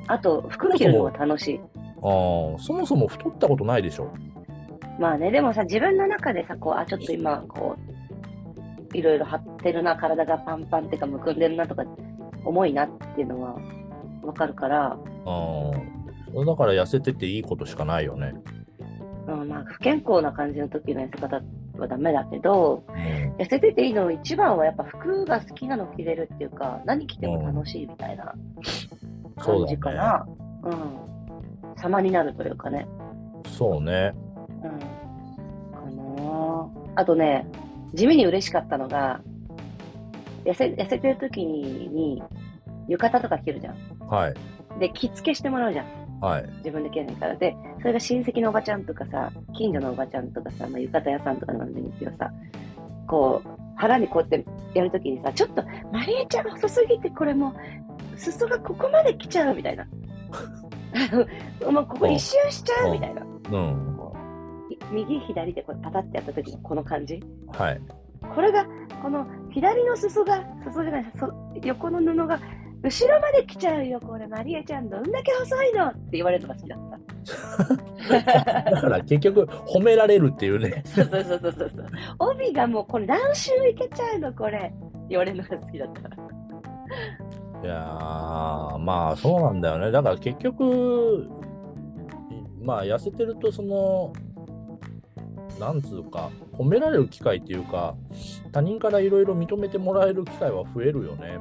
[0.09, 1.61] あと、服着るのが楽しい。
[2.03, 4.11] ああ、そもそも太ったことないでしょ。
[4.99, 7.77] まあね、でもさ、自分の中でさ、こう、あ、ちょっと今、こ
[8.93, 11.85] う、いろいろ張ってるな、体がパンパンってか、むくんでるなとか、
[12.45, 13.57] 重いなっていうのは、
[14.23, 15.75] わかるから、ああ、そ
[16.35, 18.35] れだから痩せてていいことしかないよね。
[19.29, 21.41] うん、まあ、不健康な感じの時の痩せ方
[21.81, 22.97] はダメだけど、うん、
[23.37, 28.35] 痩せてていいの一番はやっぱ服が好きなの着れるっていうか、何着ても楽しいみたいな
[29.39, 30.27] 感じかな。
[30.65, 31.11] うん。
[31.77, 32.87] 様になるというかね。
[33.47, 34.13] そうね。
[34.63, 34.79] うん。
[35.73, 37.47] かなあとね、
[37.95, 39.21] 地味に嬉しかったのが、
[40.45, 42.23] 痩せ痩せてる時にに
[42.89, 43.77] 浴衣とか着るじゃん。
[44.07, 44.35] はい。
[44.79, 45.87] で、着付けしてもらうじゃん。
[46.21, 46.51] はい。
[46.59, 47.37] 自分で着れないから。
[47.37, 52.31] で、それが親戚のおばちゃんとかさ、近所のおばちゃんとかさ、まあ、浴衣屋さんとかなんでもいいけどさ、
[53.07, 57.55] こう、腹にこうやってやるときにさ、ちょっと、マリエちゃん細すぎて、これも
[58.15, 59.87] う、裾がここまで来ちゃうみたいな。
[61.71, 63.23] もうここ一周しちゃうみたいな。
[63.51, 63.91] うん。
[64.93, 67.21] 右左でこうパタってやったときのこの感じ。
[67.53, 67.81] はい。
[68.35, 68.67] これが、
[69.03, 72.39] この左の裾が、裾じゃない、そ横の布が、
[72.83, 77.01] 後ろまで来ちゃうよ、これ、マリエちゃん、どんだけ細いのって言われるのが好きだった。
[78.71, 80.83] だから結局褒められるっていうね。
[80.87, 81.71] そうそうそうそうそう。
[82.19, 84.73] 帯がもうこれ何周いけちゃうのこれって
[85.11, 86.01] 言われるのが好きだった。
[87.63, 89.91] いやー、まあそうなんだよね。
[89.91, 91.29] だから結局、
[92.63, 94.13] まあ痩せてるとその、
[95.59, 97.95] なんつうか、褒められる機会っていうか、
[98.51, 101.39] 他人からいろいろ認めてもらえる機会は増えるよね。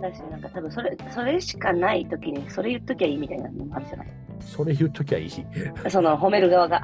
[0.00, 4.06] だし、なんか多分それ、それしかない時に、それ言っときゃいいみたいなのもあるじゃない？
[4.40, 5.30] それ言っときゃいい。
[5.90, 6.82] その褒める側が。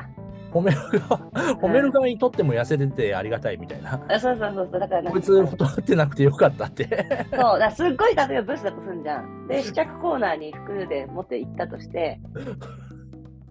[0.53, 1.19] 褒める側、
[1.61, 4.01] 褒める側にとっても痩せててありがたいみたいな。
[4.09, 4.81] あそうそうそうそう。
[4.81, 6.89] だからなんかこいつ太ってなくてよかったって。
[7.35, 9.47] そう、だすっごい例えばブスだとすんじゃん。
[9.49, 12.21] で、試着コーナーに服で持って行ったとして、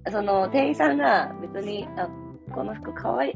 [0.09, 2.07] その店員さんが別に、あ、
[2.53, 3.33] この服かわいい、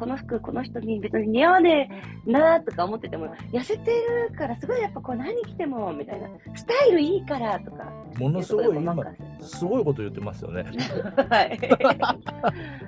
[0.00, 1.90] この服この人に別に似合わね
[2.26, 3.90] えなとか思ってても、痩せて
[4.30, 7.84] るからすごいやっぱこう何着てもみたいな、スタイルいいからとか。
[8.18, 8.96] ものすごい今
[9.40, 10.64] すごいこと言ってますよね。
[11.28, 11.60] はい。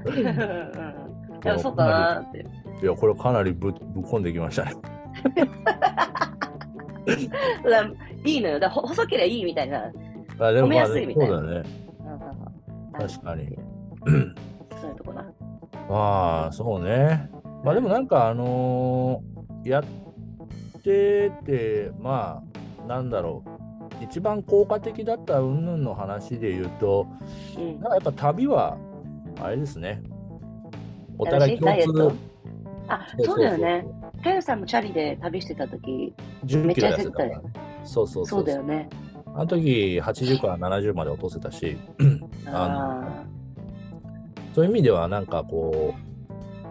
[0.07, 0.11] う
[1.37, 2.47] んでもそうかなって。
[2.83, 4.73] いや、これかなりぶぶっ込んできましたね。
[8.25, 8.59] いいのよ。
[8.59, 9.93] だ細ければいいみたいな。
[10.39, 11.69] あでも褒めやすいみたいなそうだね。
[12.95, 13.59] 確確かに。
[14.81, 15.31] そういうとこな。
[15.93, 17.31] まあ、そうね。
[17.65, 19.85] まあでもなんかあのーやっ
[20.83, 22.43] てて、ま
[22.83, 23.53] あ、なんだろう。
[24.03, 27.07] 一番効果的だった云々の話で言うと、
[27.57, 28.77] うんなんかやっぱ旅は、
[29.41, 30.03] あれですね。
[31.19, 32.17] お互い共通。
[32.89, 33.87] あ、そうだよね。
[34.25, 36.13] かよさんもチャリで旅してた時
[36.45, 37.53] 10めっちゃ痩せたよね。
[37.85, 38.89] そうそうそそううだよね。
[39.35, 41.77] あの時80から70まで落とせたし、
[42.47, 43.22] あ
[44.55, 45.95] そういう意味ではなんかこ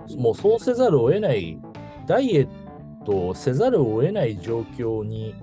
[0.10, 1.60] う、もうそうせざるを得ない、
[2.08, 2.48] ダイエッ
[3.06, 5.36] トをせざるを得ない状況に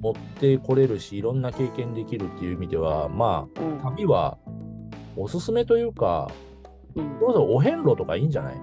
[0.00, 3.78] 持ってこれるし、いろんな経験できるっていう意味では、まうん。
[3.78, 4.38] あ、旅は
[5.16, 6.30] おすすめというか、
[6.94, 8.54] うん、どうぞお遍路とかいいんじゃない？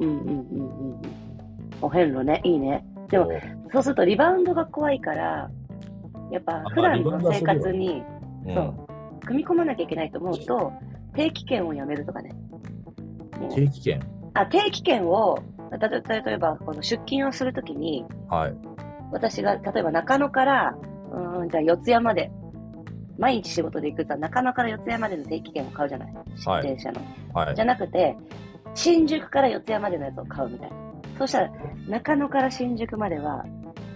[0.00, 1.00] うん、うん、うん、うん。
[1.82, 2.84] お遍路ね、いいね。
[3.08, 3.28] でも
[3.72, 3.82] そう。
[3.82, 5.50] するとリバウンドが怖いから、
[6.30, 8.02] やっぱあ普段の生活に、
[8.46, 10.72] うう、組み込まなきゃいけないと思うと、
[11.14, 12.30] 定期券をやめるとかね。
[13.54, 14.00] 定期券？
[14.34, 15.38] あ定期券を、
[15.72, 18.54] 例えばこの出勤をするときに、はい。
[19.12, 20.74] 私が例えば中野から、
[21.12, 22.30] うーん、じゃあ四谷まで、
[23.18, 26.14] 毎日仕事で行くと中野から四谷までの定期券を買うじゃない、
[26.46, 27.00] はい電車の。
[27.34, 27.62] はいじ。
[27.62, 28.16] ゃなくて、
[28.74, 30.76] 新宿から四谷までのやつを買うみたいな。
[31.18, 31.52] そうしたら、
[31.88, 33.44] 中野から新宿までは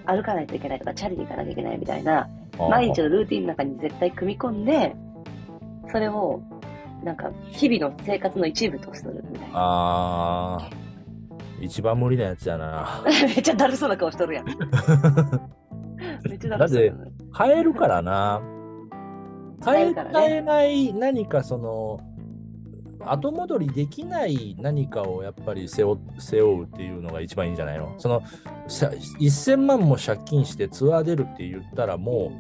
[0.07, 4.95] 歩かないといけないとか、チャリで行かなきゃいけないみたいな、毎日のルーティンの中に絶対組み込んで、
[5.91, 6.43] それを、
[7.05, 9.55] なんか、日々の生活の一部とするみたいな。
[9.55, 10.71] ああ、
[11.61, 13.03] 一番無理なやつやな。
[13.07, 14.47] めっちゃだるそうな顔しとるやん。
[16.29, 17.05] めっちゃだるそうやな。
[17.33, 18.43] 買えるからな。
[19.63, 22.01] 買え買えるからね買えない何かその、
[23.07, 27.95] 後戻りできない何かをやっぱり背負背負うっていうのが一番いいんじゃないの？
[27.99, 28.23] その
[28.67, 32.33] さ1000万も借金してツアー出るって言ったらも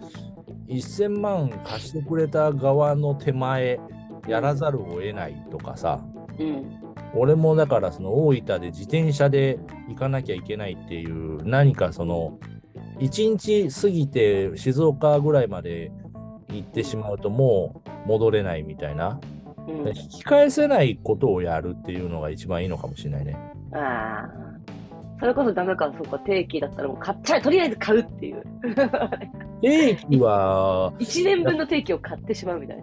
[0.68, 3.78] う1000万貸してくれた側の手前
[4.26, 6.00] やらざるを得ないとかさ
[6.38, 6.80] うん。
[7.14, 9.58] 俺もだからその大分で自転車で
[9.88, 12.38] 行かなきゃいけないっていう何かその
[12.98, 15.92] 1日過ぎて静岡ぐらいまで
[16.48, 19.20] 行ってしまうともう戻れないみたいな
[19.68, 23.36] うん、引き返せないことをやるっていうのが一番いいのかもしれないね。
[23.72, 24.44] ああ。
[25.20, 28.42] それこそダメか、そうか、定期だったらもう買っちゃえ、とりあえず買うっていう。
[29.62, 32.82] 定期は 1年分の定期を買ってしまうみたいな。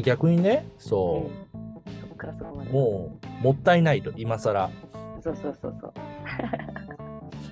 [0.00, 1.62] 逆にね、そうん
[2.00, 2.70] そこからそこまで。
[2.70, 4.70] う、もうもったいないと、今更。
[5.20, 5.92] そうそうそうそう。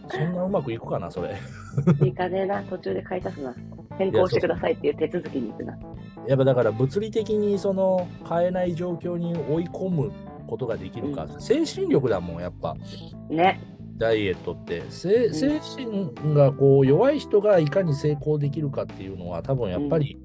[0.09, 1.37] そんなうまくいくかな、それ。
[2.05, 3.55] いいかねえな、途中で買い足すな。
[3.97, 5.79] 変更してくださいっていう手続きに行くな。
[6.27, 10.11] やっぱだから物理的にその買えない状況に追い込む
[10.47, 12.75] ことができるか、精神力だもん、やっぱ。
[13.29, 13.61] ね。
[13.97, 20.19] ダイエットって、精神がこう弱い人がいかに成功できるかっていうのは、多分やっぱり、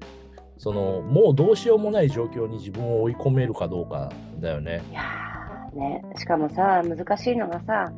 [0.58, 4.82] そのもうどうしようもない状況に自分を追い込めるかどうかだよね。
[4.90, 6.04] いやーね。
[6.16, 7.92] しかもさ、難しいのがさ、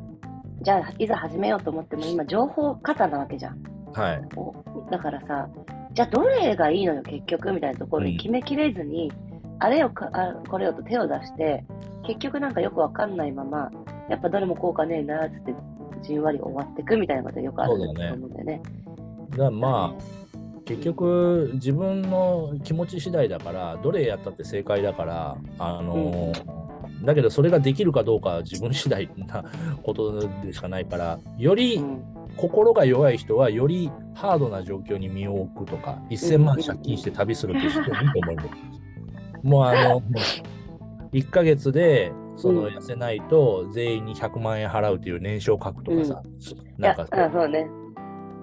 [0.62, 3.62] じゃあ、いざ始めようと思っても今、情報過多なわけじゃん。
[3.92, 4.22] はい。
[4.36, 4.54] お
[4.90, 5.48] だからさ、
[5.92, 9.12] じゃあどれがいいのよ、結局みたいなところに決めきれずに、
[9.60, 11.64] あれよかあ、これよと手を出して、
[12.04, 13.70] 結局なんかよくわかんないまま、
[14.08, 15.54] やっぱどれも効果ねえなーっつって、
[16.02, 18.62] じんわり終わってくみたいなことがよくあると思うんだよね。
[19.30, 20.27] だからまあ、
[20.68, 26.58] 結局自分の気持ち次第だからどれやったって正解だからあのー
[27.04, 29.44] だけどそれができるかどうかは 自分次第な
[29.82, 32.02] ことでしかないからよりうん。
[32.36, 38.32] 心が弱い人はよりハードな状況に身を置くとか1000万借金して旅するって人もいいと思。
[39.42, 40.02] もうあの
[41.12, 42.66] 1ヶ月でそのうん。
[42.68, 47.68] 痩せないと全員に100万円払うっていう年少書くとかさ、いやなんか、あそうね。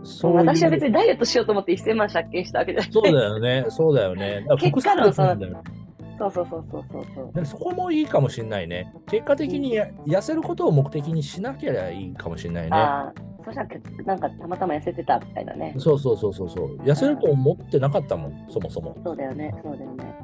[0.05, 2.91] そう私は別にダイエットしようと思って1000万借金したわけじゃない。
[2.91, 4.41] そうだよね、そうだよね。
[4.41, 5.85] だから結果論副作用なんだよね
[6.17, 7.31] そうそうそうそうそうそう。
[7.33, 8.93] でそこもいいかもしれないね。
[9.07, 12.69] 結果的にや痩せることを目的にしなければいいかもしれないね。
[12.71, 13.13] ああ、
[13.43, 13.69] そしたら
[14.05, 15.75] なんかたまたま痩せてたみたいなね。
[15.77, 16.77] そうそうそうそうそう。
[16.77, 18.95] 痩せると思ってなかったもん、そもそも。
[19.03, 20.15] そうだよね、そうだよね。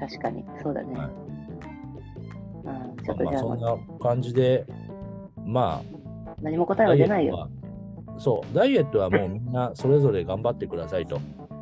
[0.00, 0.98] 確かに、そうだね。
[0.98, 1.10] はい
[2.66, 4.66] うん、ちょっとじゃあ、まあそんな感じで、
[5.44, 5.82] ま
[6.42, 7.48] 何も答えあ、は出ないよ。
[8.16, 8.20] は。
[8.20, 11.20] そう、ダイエットはもうみんなそれぞれ頑張ってくださいと。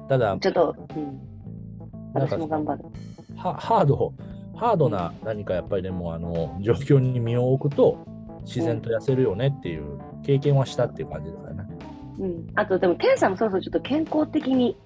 [0.08, 1.20] ただ、ちょっと、うん、
[2.14, 2.84] 私も頑張る。
[3.36, 4.12] はハード、
[4.56, 7.98] ハードな何かやっぱりでもあの状況に身を置くと
[8.44, 11.64] 自然と痩せるよねっていう経験はしたっていう感じだからね。
[12.18, 14.76] うん、あと、でも、ケンさんもそろそろちょっと健康的に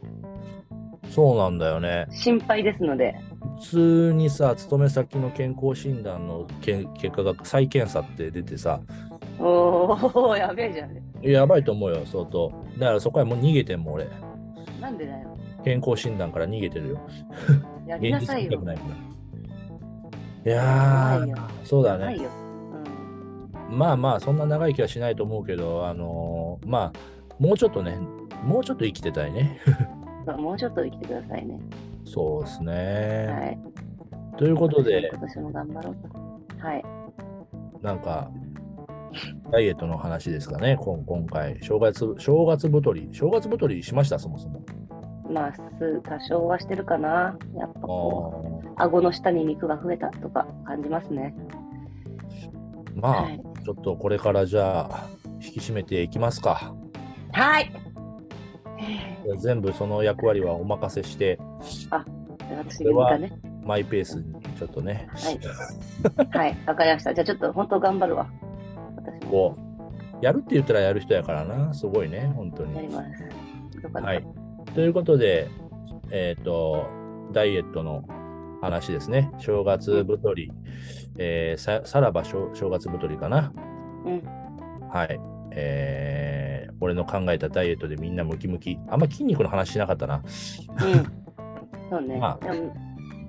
[1.11, 2.07] そうなんだよね。
[2.11, 3.14] 心配ですので、
[3.61, 8.81] 普通にさ、勤め先の健康診断のけん結果が再検査って出てさ、
[9.38, 10.98] おー、やべえじゃん。
[11.22, 12.53] やばいと思うよ、相当。
[12.79, 14.09] だからそこはもう逃げてんもん俺。
[14.81, 15.37] なんでだよ。
[15.64, 17.01] 健康診断から逃げてるよ。
[17.87, 18.51] やりな現さいよ。
[18.51, 18.83] 実見たくないか
[20.44, 20.53] ら。
[20.53, 22.05] いやー、そうだね。
[22.05, 22.31] やばいよ。
[23.70, 26.98] まあまあ、そんな長い気はしないと思うけど、あのーまあ、
[27.38, 27.98] もうちょっとね、
[28.42, 29.61] もうちょっと生きてたいね。
[30.27, 31.61] うん、もうちょっと生きてくださいね。
[32.05, 33.61] そうですはね。
[34.35, 34.37] い。
[34.38, 36.66] ということで、今年も頑張ろうと。
[36.66, 36.85] はい。
[37.83, 38.31] なんか、
[39.51, 41.59] ダイエットの話ですかね、こん今回。
[41.62, 43.09] 正月、正月太り。
[43.12, 44.62] 正月太りしました、そもそも。
[45.31, 47.37] まあ、す多少はしてるかな。
[47.55, 51.35] やっぱあこう、ー顎の下に肉が増えたとか感じますね。
[52.94, 53.40] まあ、はい。
[53.64, 55.07] ちょっとこれからじゃあ、
[55.42, 56.75] 引き締めていきますか。
[57.33, 57.73] はい。
[59.38, 61.38] 全部その役割はお任せして、
[62.51, 63.33] 私がね。
[63.64, 65.38] マイペースにちょっとね、はい。
[66.38, 66.59] はい。
[66.66, 67.12] わかりました。
[67.12, 68.27] じゃあちょっと本当頑張るわ。
[69.29, 69.57] 私もこ
[70.21, 72.77] う、やるって言ったらやる人やからな、すごいね、本当に。
[72.77, 74.03] やります。
[74.03, 74.27] はい。
[74.75, 75.49] ということで、
[76.11, 76.87] えっ、と、
[77.33, 78.05] ダイエットの
[78.61, 79.31] 話ですね。
[79.38, 80.51] 正月太り、
[81.19, 83.53] えーささらば正正月太りかな。
[84.05, 84.23] うん。
[84.88, 85.21] はい。
[85.53, 86.49] えー
[86.81, 88.79] 俺の考えたダイエットでみんなムキムキ。
[88.88, 90.17] あんま筋肉の話しなかったな。
[90.17, 90.23] うん。
[91.91, 92.19] そうね。
[92.19, 92.73] までも、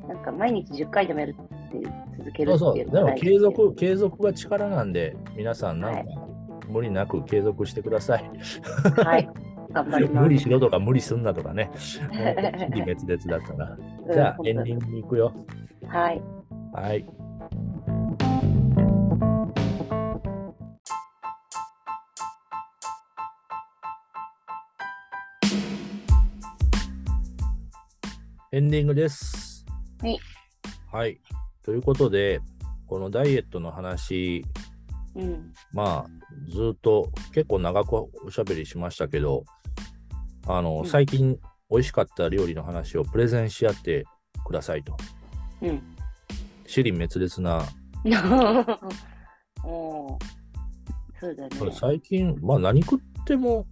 [0.08, 1.36] なんか毎日10回でもやる
[1.78, 2.86] って続けるそうそう。
[2.86, 6.30] でも継続、継続が力なんで、皆さんなんかはい
[6.70, 8.32] 無理なく継続してください。
[9.04, 9.30] はい。
[9.74, 10.24] 頑張ります。
[10.24, 11.70] 無理しろとか無理すんなとかね。
[12.12, 13.78] 本当に滅裂だから。
[14.08, 15.34] うんじゃあ、エンディングに行くよ。
[15.88, 16.22] はい。
[16.74, 17.06] はい。
[28.52, 29.64] エンディングです。
[30.02, 30.18] はい。
[30.92, 31.22] はい。
[31.70, 32.42] ということで、
[32.88, 34.44] このダイエットの話、
[35.14, 35.54] うん。
[35.72, 36.06] まあ、
[36.52, 37.94] ずっと結構長く
[38.26, 39.46] おしゃべりしましたけど、
[40.48, 41.38] あの、うん最近
[41.70, 44.04] 美味しかった料理の話をプレゼンし合って
[44.48, 44.98] くださいと。
[45.62, 45.80] うん。
[46.66, 47.62] 支離滅裂な、
[49.64, 50.20] おー
[51.20, 51.72] そうだね。
[51.72, 53.68] 最近、まあ何食っても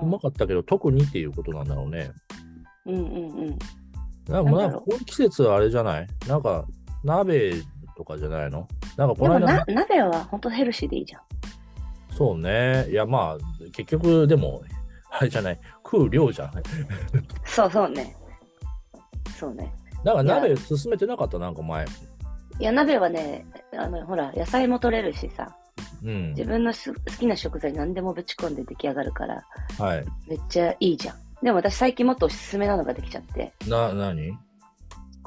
[0.00, 2.12] ううまかったけど、特にっていうことなんだろうね。
[2.84, 3.58] うんうんうん。
[4.28, 6.06] なんかこの季節はあれじゃない？
[6.28, 6.64] なんか
[7.06, 7.54] 鍋
[7.96, 8.68] とかじゃないの？
[8.96, 11.22] なんかこの間な、鍋は本当ヘルシーでいいじゃん。
[12.10, 12.86] そうね。
[12.90, 14.62] いやまあ、結局でも、
[15.10, 16.62] あれじゃない、食う量じゃない。
[17.44, 18.14] そうそうね。
[19.38, 19.72] そうね。
[20.04, 21.38] なんか鍋進めてなかった？
[21.38, 21.84] なんか前。
[22.58, 25.54] いや、鍋はね、あの、ほら、野菜も取れるしさ、
[26.02, 26.44] うん自。
[26.44, 29.44] 分のす好きな食材何でもぶち込んで出来上がるから、
[29.78, 30.04] はい。
[30.26, 31.16] めっちゃいいじゃん。
[31.42, 34.32] でも私最近もっとおすすめなのができちゃって、な、なに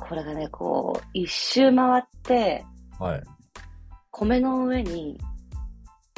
[0.08, 2.66] これがね、こう、一周回って、
[2.98, 3.24] はい。
[4.12, 5.20] 米の上に、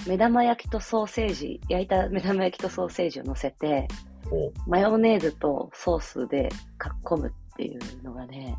[0.07, 3.87] 目玉焼きとソーセージ、焼いた目玉焼きとソーセージを乗せて、
[4.31, 8.55] おマヨネーズとソースでかっこむっていうのがね、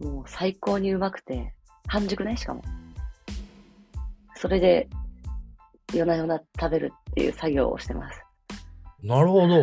[0.00, 1.54] もう最高にうまくて、
[1.86, 2.62] 半熟ね、しかも。
[4.36, 4.88] それで、
[5.92, 8.20] 夜な夜な食べるっていう作業をしてます。
[9.02, 9.62] なるほど。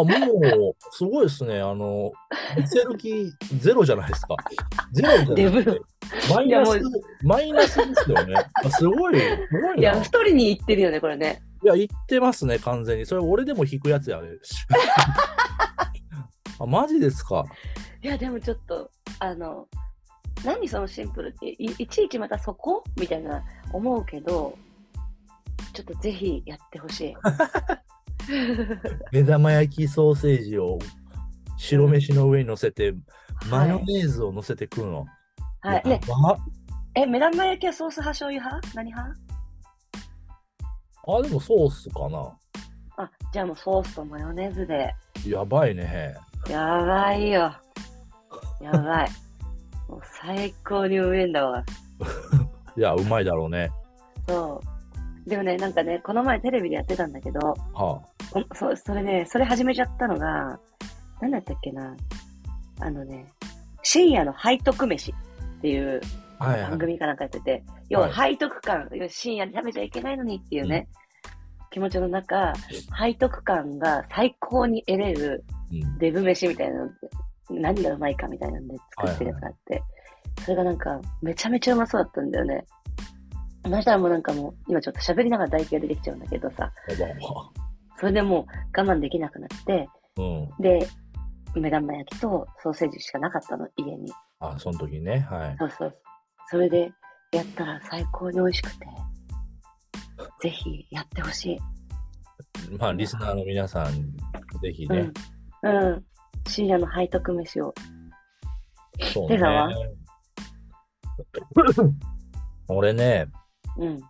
[0.00, 1.60] あ、もう、すごいですね。
[1.60, 2.12] あの、
[2.56, 4.36] 見せる気ゼロじゃないですか。
[4.92, 5.80] ゼロじゃなくてデブ、
[6.34, 6.80] マイナス
[7.22, 8.34] マイナスですよね。
[8.64, 9.76] あすごい、すごいな。
[9.76, 11.42] いや、一人に言ってるよね、これね。
[11.64, 13.06] いや、言ってますね、完全に。
[13.06, 14.28] それ俺でも引くやつやね。
[16.60, 17.44] あ、マジですか。
[18.02, 19.66] いや、でもちょっと、あの、
[20.44, 22.84] 何そのシンプルって、いいちいちまたそこ？
[23.00, 24.56] みたいな思うけど、
[25.72, 27.14] ちょっとぜひやってほしい。
[29.12, 30.78] 目玉焼きソーセージを
[31.56, 32.94] 白飯の上に乗せて、
[33.50, 35.06] マヨネーズを乗せて食うの？
[35.60, 35.88] はい。
[35.88, 36.00] ね、
[36.94, 38.74] え、目玉焼きはソース派、醤油派？
[38.74, 39.20] 何派
[41.08, 42.36] あ、でもソースかな。
[42.98, 44.94] あ、じゃあもうソースとマヨネーズで。
[45.26, 46.16] やばいね。
[46.48, 47.52] やばいよ。
[48.60, 49.08] やばい。
[49.88, 51.64] もう最高にうめえんだわ。
[52.76, 53.70] いや、うまいだろうね。
[54.28, 54.60] そ
[55.26, 55.28] う。
[55.28, 58.04] でもね、なんかね、この前テレビでやってたんだけど、はこ
[58.54, 60.58] そそれね、それ始めちゃったのが、
[61.20, 61.96] なんだったっけな。
[62.80, 63.26] あのね、
[63.82, 66.00] 深夜の背徳飯っていう。
[66.38, 70.86] 番組かなんかやってて、要は背徳感、要は深夜に食べちゃいけないのにっていうね、
[71.70, 72.52] 気持ちの中、
[72.98, 76.94] 背徳感が最高に得れるうんデブ飯みたいなのって
[77.50, 79.82] 何がうまいかみたいなんで作ってるやつがあって、
[80.42, 82.64] それがなんかめちゃめちゃうまそうだったんだよね。
[83.64, 86.70] そしたらもうなんかもう今ちょっと喋りながら唾液が出てきちゃうんだけどさ、
[87.98, 90.50] それでもう我慢できなくなって、うん。
[90.60, 90.86] で、
[91.54, 94.12] 目玉焼きとソーセージしかなかったの、家に。
[94.40, 95.26] あ、その時ね。
[95.30, 95.56] はい。
[95.58, 95.96] そうそう。
[96.48, 96.92] それで
[97.32, 98.86] やったら最高に美味しくて、
[100.40, 101.58] ぜひやってほしい。
[102.78, 104.16] まあ、リスナーの皆さん、
[104.60, 105.10] ぜひね。
[105.62, 105.76] うん。
[105.76, 106.04] うん。
[106.48, 107.74] 深夜の背徳飯を。
[109.12, 109.38] そうね。
[112.68, 113.26] 俺ね、
[113.78, 114.00] うん。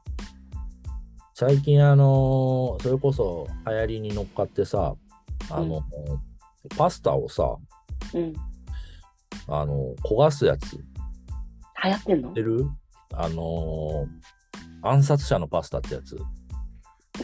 [1.38, 4.94] 最近あのーそれこそ流行りに乗っかってさ、
[5.50, 5.83] あの、
[6.79, 7.56] パスタをさ、
[8.15, 8.33] うん。
[9.46, 10.79] あの焦がすやつ、知
[11.85, 12.31] 流行ってんの？
[12.31, 12.67] ってる？
[13.13, 16.17] あのー暗殺者のパスタってやつ。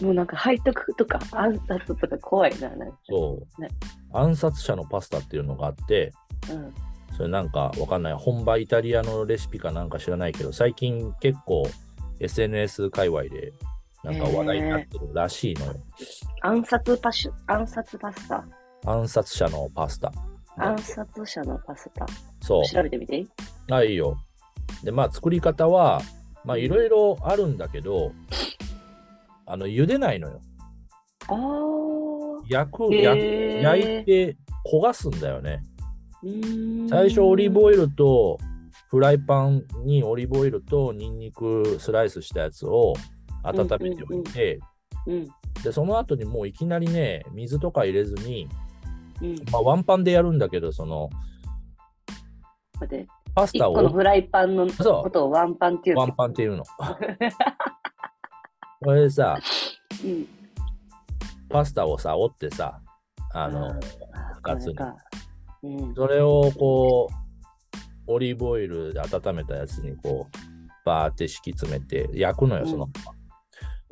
[0.03, 2.69] もうなんか背徳とか暗殺とか怖いな。
[2.69, 3.71] なんかそう、ね
[4.13, 6.13] 暗殺者のパスタっていうのがあって、
[6.51, 6.75] うん。
[7.17, 11.67] それなんかわかんない、本場イタリアのレシピかなんか知らないけど、最近結構
[12.21, 13.55] SNS 界隈で
[14.05, 15.75] なんか話題になってるらしいのよ。
[16.41, 18.45] 暗殺パシュ、暗殺パスタ？
[18.85, 20.13] 暗殺者のパスタ。
[20.59, 22.07] 暗殺者のパスタ。
[22.41, 22.65] そう。
[22.65, 23.29] 調べてみていい
[23.71, 24.17] あ、いいよ。
[24.83, 26.01] で、まあ作り方は、
[26.45, 28.13] まあいろいろあるんだけど、
[29.47, 30.41] あの、茹でないのよ。
[31.29, 32.53] あー。
[32.53, 34.37] 焼く、へ焼ー焼いて
[34.67, 35.63] 焦がすんだよね。
[36.91, 38.39] 最初オリーブオイルと
[38.89, 42.95] フライパンにオリーブオイルとニンニクスライスしたやつを
[43.43, 44.61] 温めておいて、
[45.07, 45.29] うん。
[45.63, 48.49] でその後にもういきなりね水とか入れずに、
[49.21, 49.37] うん。
[49.51, 51.11] まあ、ワンパンでやるんだけどその
[53.35, 56.03] パスタを一個のフライパンのことをワンパンっていうの？
[56.03, 56.65] ワンパンっていうの。
[58.85, 59.39] これでさ
[60.05, 60.27] うん。
[61.49, 62.81] パスタをさ折ってさ
[63.33, 63.75] あの、あ
[64.43, 64.77] 二つに
[65.63, 65.95] うん。
[65.95, 67.15] それをこう
[68.07, 70.37] オリーブオイルで温めたやつにこう
[70.85, 73.22] バーって敷き詰めて焼くのよその、だから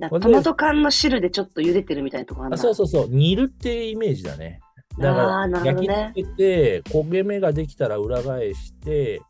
[0.09, 3.09] トマト缶の汁でちょっと茹でてるみたいなとこあそうそうそう。
[3.09, 4.61] 煮るってイメージだね。
[4.99, 9.23] だから焼き付けて焦げ目ができたら裏返して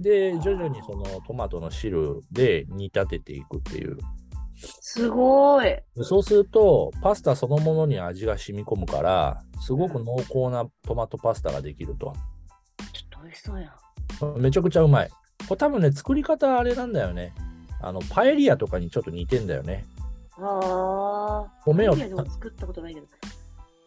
[0.00, 3.98] で徐々にそのトマトの汁で煮立てていくっていう。
[4.56, 5.66] すごい。
[5.66, 12.12] でそうするとパスタそのものに味が染み込むからすごく濃厚なトマトパスタができると。
[12.92, 13.68] ちょっと美味しそうや
[14.36, 14.40] ん。
[14.40, 15.10] めちゃくちゃうまい。
[15.48, 17.34] これ多分ね作り方あれなんだよね。
[17.80, 19.84] あのパエリアとかにちょっと似てんだよね
[20.40, 21.52] ああ。
[21.64, 23.06] 米をパエリア作ったことないけど。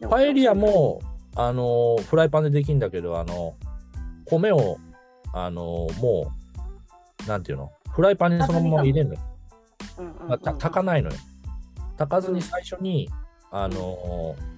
[0.00, 1.00] でパエリア、も
[1.36, 3.54] あのフライパンでできるんだけどあの
[4.26, 4.78] 米を
[5.32, 6.32] あのも
[7.24, 7.72] うなんていうの？
[7.90, 9.20] フライパンにそのまま入れるのよ
[9.98, 11.16] うんうんうんまあ、た炊かないのよ。
[11.98, 13.08] 炊かずに最初に、
[13.50, 14.52] あのー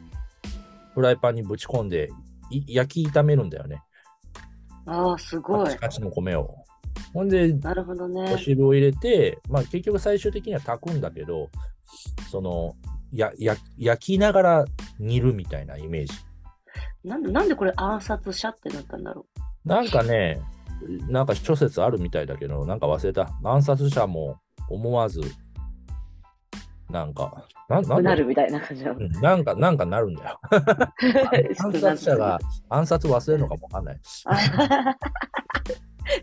[0.94, 2.08] フライパンにぶち込んで
[2.50, 3.82] い焼き炒めるんだよね。
[4.86, 5.78] ああ、すごいカチ。
[5.78, 6.54] カチの米を。
[7.12, 8.38] ほんで、なるほどおね。
[8.38, 11.50] 汁を入れて、まあ結局最終的には炊くんだけど、
[12.30, 12.74] その、
[13.12, 14.64] やや焼きながら
[14.98, 16.12] 煮るみたいなイメージ。
[17.04, 19.26] なんで、なんでこれ暗殺者ってなったんだろ
[19.64, 20.40] なんかね、
[21.08, 23.30] なんか諸説あるみたいだけど、なんか忘れた。
[23.42, 24.38] 暗殺者も
[24.68, 25.20] 思わず、
[26.90, 28.00] なんか、ななう。
[28.00, 28.98] んだなるみたいな感じなの？
[28.98, 30.40] うんなんか、なんかなるんだよ。
[31.60, 32.38] 暗殺者が
[32.68, 34.00] 暗殺忘れるのかもわかんない。
[34.26, 34.36] あ。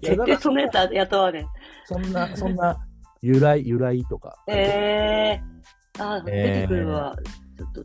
[0.02, 1.48] 絶対そのやつ雇わね
[1.86, 2.78] そんな、そんな
[3.22, 4.36] 由来、由来とか。
[4.48, 5.40] え。
[5.40, 5.51] えー。
[6.00, 7.16] あー、えー出てくるわ。
[7.58, 7.82] ちょっと。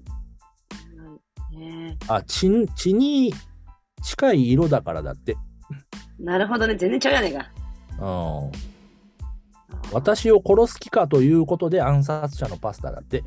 [1.59, 3.33] えあ、血に、血に
[4.03, 5.35] 近い色だからだって。
[6.21, 6.77] ー、なるほどね。
[6.77, 7.51] 全然ちゃうやねんか。
[7.99, 8.53] うん。
[9.93, 13.25] 私を殺す気かということで暗殺者のパスタだって。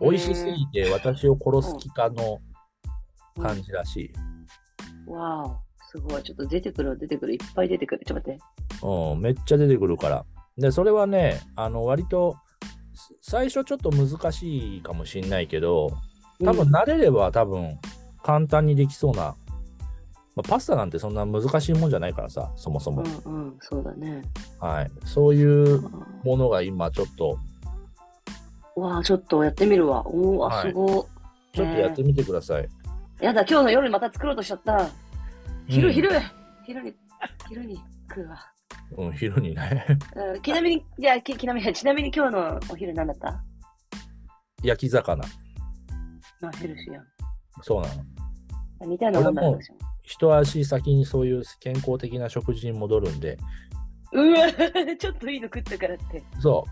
[0.00, 2.38] 美味しすぎて私を殺す気かの
[3.40, 4.12] 感じらし
[5.06, 5.10] い。
[5.10, 5.56] わお。
[5.90, 6.22] すごい。
[6.22, 7.34] ちょっと出てくる、出てくる。
[7.34, 8.04] いっぱい出てくる。
[8.04, 8.86] ちょっと待って。
[8.86, 10.24] うん、めっちゃ出てくるから。
[10.56, 12.47] で、それはね、あの、割と、す
[13.22, 15.92] 最初ちょっと難しいかもしんないけど、
[16.44, 17.78] 多分慣れれば多分
[18.22, 19.34] 簡単にできそうな、
[20.36, 23.02] まあ、パスタなんてそんな難しいもんじゃないからさ、そもそも。
[23.24, 24.22] うんうん、そうだね。
[24.60, 24.90] はい。
[25.04, 25.82] そういう
[26.24, 27.38] ものが今ちょっと、
[28.76, 30.06] わあ、ちょっとやってみるわ。
[30.06, 30.88] おお、あ、はいすごい。
[31.56, 32.68] ちょっとやってみてください。
[33.20, 34.88] やだ、今日の夜にまた作ろうとしちゃった。
[35.66, 36.10] 昼、うん昼、
[36.64, 36.94] 昼に、
[37.48, 38.38] 昼に食うわ。
[38.96, 39.86] うん、昼にね。
[40.16, 43.44] うん、ちなみに、じゃあ、きちなみに、ちなみに今日のお昼何だった？
[44.62, 45.24] 焼き魚。
[46.40, 47.04] まあ、ヘルシーやん。
[47.62, 48.86] そうなの。
[48.86, 49.78] 似たようなもんだ俺も私も。
[50.02, 53.36] 一足先にそういう健康的な食事に戻るんで、
[54.12, 54.38] うわ、
[54.98, 56.22] ちょっといいの食ったからって。
[56.40, 56.64] そ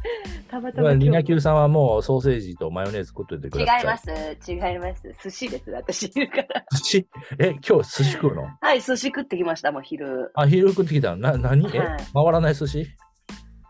[0.49, 0.63] たまう。
[0.63, 3.83] まあたま今日リナキューさんはもうソーセージとマヨネーズ作っといてく違ださい。
[3.83, 4.51] います。
[4.51, 5.15] 違います。
[5.23, 5.71] 寿司です。
[5.71, 6.65] 私いるから。
[6.73, 7.09] 寿司？
[7.39, 8.49] え、今日寿司食うの？
[8.61, 10.31] はい、寿司食ってきました、もう昼。
[10.35, 11.17] あ、昼食ってきたの？
[11.33, 11.69] な、何？
[11.75, 12.87] え、はい回らない寿司？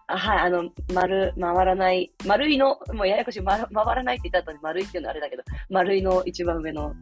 [0.09, 6.95] あはい、あの、丸、回らない、丸いの、もうややこしい、丸回らないって言った後に丸いっていうのはあれだけど、丸いの一番上の、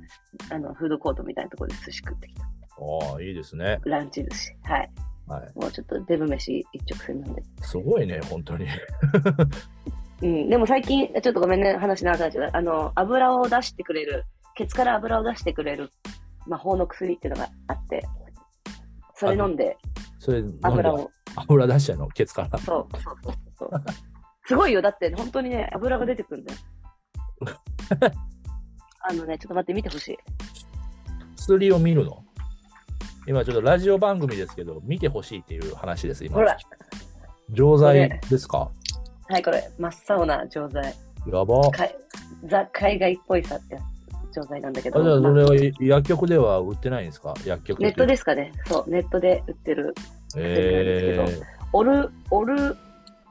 [0.51, 2.45] あの、フードコートみたいなところで寿司食ってきた。
[2.45, 3.79] ああ、いいですね。
[3.85, 4.53] ランチ寿司。
[4.63, 4.91] はい。
[5.27, 5.59] はい。
[5.59, 7.43] もうちょっとデブ飯一直線なんで。
[7.63, 8.67] すごいね、本当に。
[10.23, 12.51] うん、でも最近、ちょっとごめんね、話長くなっちゃ。
[12.53, 15.91] あの、油を出してくれる、ケツから油を出してくれる
[16.47, 18.07] 魔法の薬っていうのがあって、
[19.15, 19.77] それ飲んで
[20.19, 22.09] それ、油を、油出しちゃうの？
[22.09, 22.59] ケツから？
[22.59, 23.85] そう、そうそうそうそう。
[24.47, 26.59] すごいよ、だって本当にね、油が出てくるんだよ。
[29.07, 30.19] あのね、ちょっと待って、見てほしい。
[31.37, 32.25] 薬を見るの？
[33.27, 36.37] 今ちょっとラジオ番組ですけど、見てほしいっていう話です、今。
[36.37, 36.57] ほら、
[37.51, 38.71] 錠剤ですか？
[39.29, 40.95] はい、これ、真っ青な錠剤。
[41.27, 41.63] やば。
[42.47, 43.79] ザ・海外っぽいさって
[44.35, 47.33] 錠剤なんだけあじゃああそれは薬局では売ってないんですか？
[47.47, 48.07] 薬局ネットで。
[48.09, 48.53] ですかね。
[48.67, 49.95] そう、ネットで売ってる。
[50.37, 52.77] えなんですオル、オル、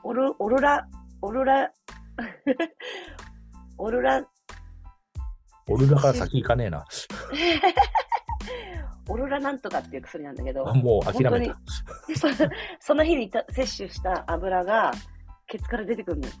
[0.02, 0.88] オル、オルラ、
[1.22, 1.70] オルラ、
[3.78, 4.24] オルラ、ー、
[5.68, 6.84] 俺だから先行かねえな。
[9.08, 11.56] オルラなんとかっていう薬なんだけど、あもう諦め本た。
[12.06, 12.28] 当にそ
[12.80, 14.90] その日にた摂取した油が
[15.46, 16.32] ケツから出てくるのよ。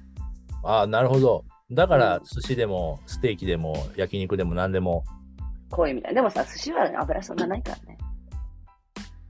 [0.64, 1.44] ああ、なるほど。
[1.70, 5.04] だからうん寿司でもステーキでも焼肉でも何でも。
[5.70, 6.16] 濃いみたいな。
[6.16, 7.98] でもさ、寿司は油そんなないからね。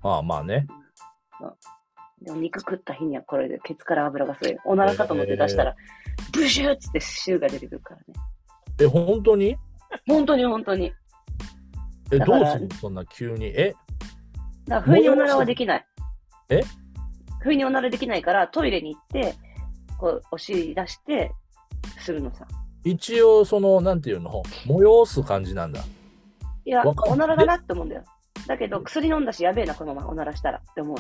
[0.03, 0.67] ああ、まあね。
[2.21, 4.59] でも肉食った日にはこれでケツから油がする。
[4.65, 5.75] おならかと思って出したら、
[6.33, 8.05] ブシューっつって臭が出てくるからね。
[8.81, 9.57] え、本当に？
[10.07, 10.93] 本当に本当に。
[12.13, 12.75] え、どうするの？
[12.77, 13.47] そんな急に。
[13.47, 13.75] え、
[14.67, 15.87] だから不意におならはできない。
[16.51, 16.63] え？
[17.41, 19.35] 不意におならできないから、トイレに行って、
[19.99, 21.31] こう、お尻出して、
[21.99, 22.47] するのさ。
[22.85, 25.81] 一応、その、なんていうの、催す感じなんだ。
[26.65, 28.05] いや、わかんおならだなって思うんだよ。
[28.47, 30.97] だけど、薬飲んだし、やべえな、このままおならしたらって思う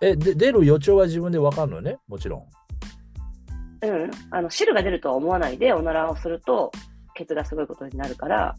[0.00, 3.86] え、で出る予兆は自分でわかるのね、もちろん。
[3.86, 3.94] の。
[3.94, 4.10] うん。
[4.30, 6.72] あの、汁が出るとは思わないで、おならをすると、
[7.14, 8.56] ケツがすごいことになるから、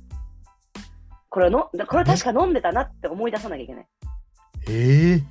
[1.29, 3.87] これの、これ確か飲んでたなって思い出さなきゃいけない。
[4.67, 5.23] ええ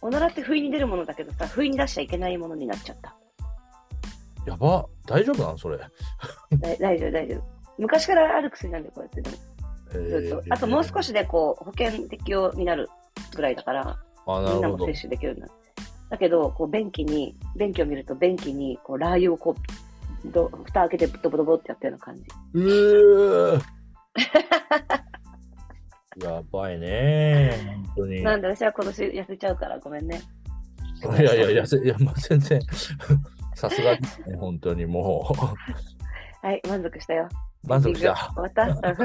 [0.00, 3.16] おならって不意に出るものだけどさ、不意に出しちゃいけないものになっちゃった。
[4.46, 5.78] やば、大丈夫なのそれ？
[5.78, 5.90] だ
[6.78, 7.42] 大丈夫、大丈夫。
[7.78, 9.36] 昔からある薬なんで、こうやってでも。
[9.92, 10.54] ずっと。
[10.54, 12.88] あともう少しでこう、保険適用になる
[13.34, 14.92] ぐらいだから、みんなも接。
[14.92, 15.52] 種できるようになる。
[16.10, 19.54] だけど、こう、便器に、便器を見ると、便器に、こう、ラー油をこ
[20.24, 22.22] う、ど蓋開けて、ドボドボってやってるような感じ。
[22.54, 23.60] うー
[26.22, 28.22] やばいね本当に。
[28.22, 30.20] なんで私は今年痩せちゃうから、ごめんね。
[31.20, 32.60] いや、やせ、いや、まあ、全然、
[33.54, 35.28] さすがですね、本当にも
[36.42, 37.28] う、はい、満足したよ。
[37.66, 38.14] 満足した。
[38.34, 38.96] 終わった なん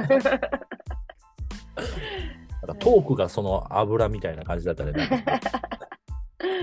[2.68, 4.92] かトークがその油みたいな感じだったね。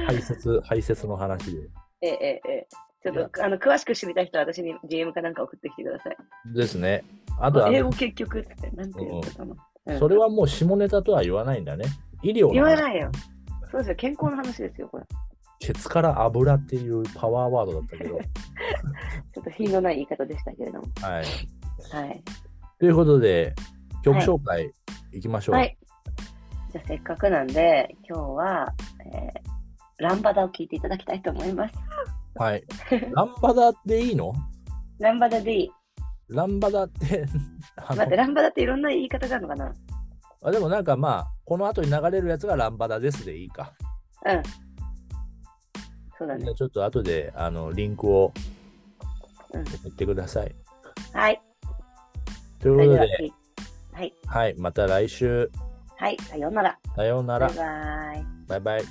[0.06, 1.68] 排泄、排泄の話で。
[2.02, 2.68] ええ、ええ、ええ。
[3.02, 6.16] ちょっと、あの、詳しく知りたい人は私に DM かなんか送ってきてください。
[6.54, 7.04] ですね。
[7.38, 9.54] あとは、英語結局って、なんて言うのかな。
[9.86, 11.84] うんそれはもう下ネタとは言わないんだね。
[12.22, 13.10] 医療言わないよ。
[13.70, 15.04] そうですよ、健康の話ですよ、これ。
[15.60, 18.18] ケツから油っていうパワーワードだったけど。
[19.34, 20.84] ちょっと品のない言い方でしたけれども。
[21.00, 21.24] はい。
[21.92, 22.22] はい。
[22.78, 23.54] ということで、
[24.02, 24.72] 曲紹介
[25.12, 25.56] いきましょう。
[25.56, 25.76] はい。
[26.72, 28.74] じゃあせっかくなんで、今日は、
[29.12, 31.74] えー、ランバダを聴いていただきたいと思います。
[32.34, 32.64] はい。
[33.14, 34.32] ランバダでいいの？
[34.98, 35.72] ランバダでいい。
[36.28, 37.26] ランバダって
[37.76, 39.72] あの待って、ランバダっていろんな言い方があるのかな
[40.42, 43.72] あでもなんかまあ、この後に流れるやつがランバダですでいいか。
[44.24, 44.42] うん。
[46.18, 46.54] そうだねじゃあ。
[46.54, 48.32] ちょっと後であのリンクを
[49.52, 50.54] うん送ってください。
[51.12, 51.40] はい。
[52.60, 53.06] ということで、は
[53.92, 54.14] はい。
[54.26, 55.50] はい、また来週。
[55.96, 56.16] はい。
[56.18, 56.78] さようなら。
[56.94, 57.56] さようならバイ。
[57.56, 58.24] バイ。
[58.46, 58.82] バイバイ。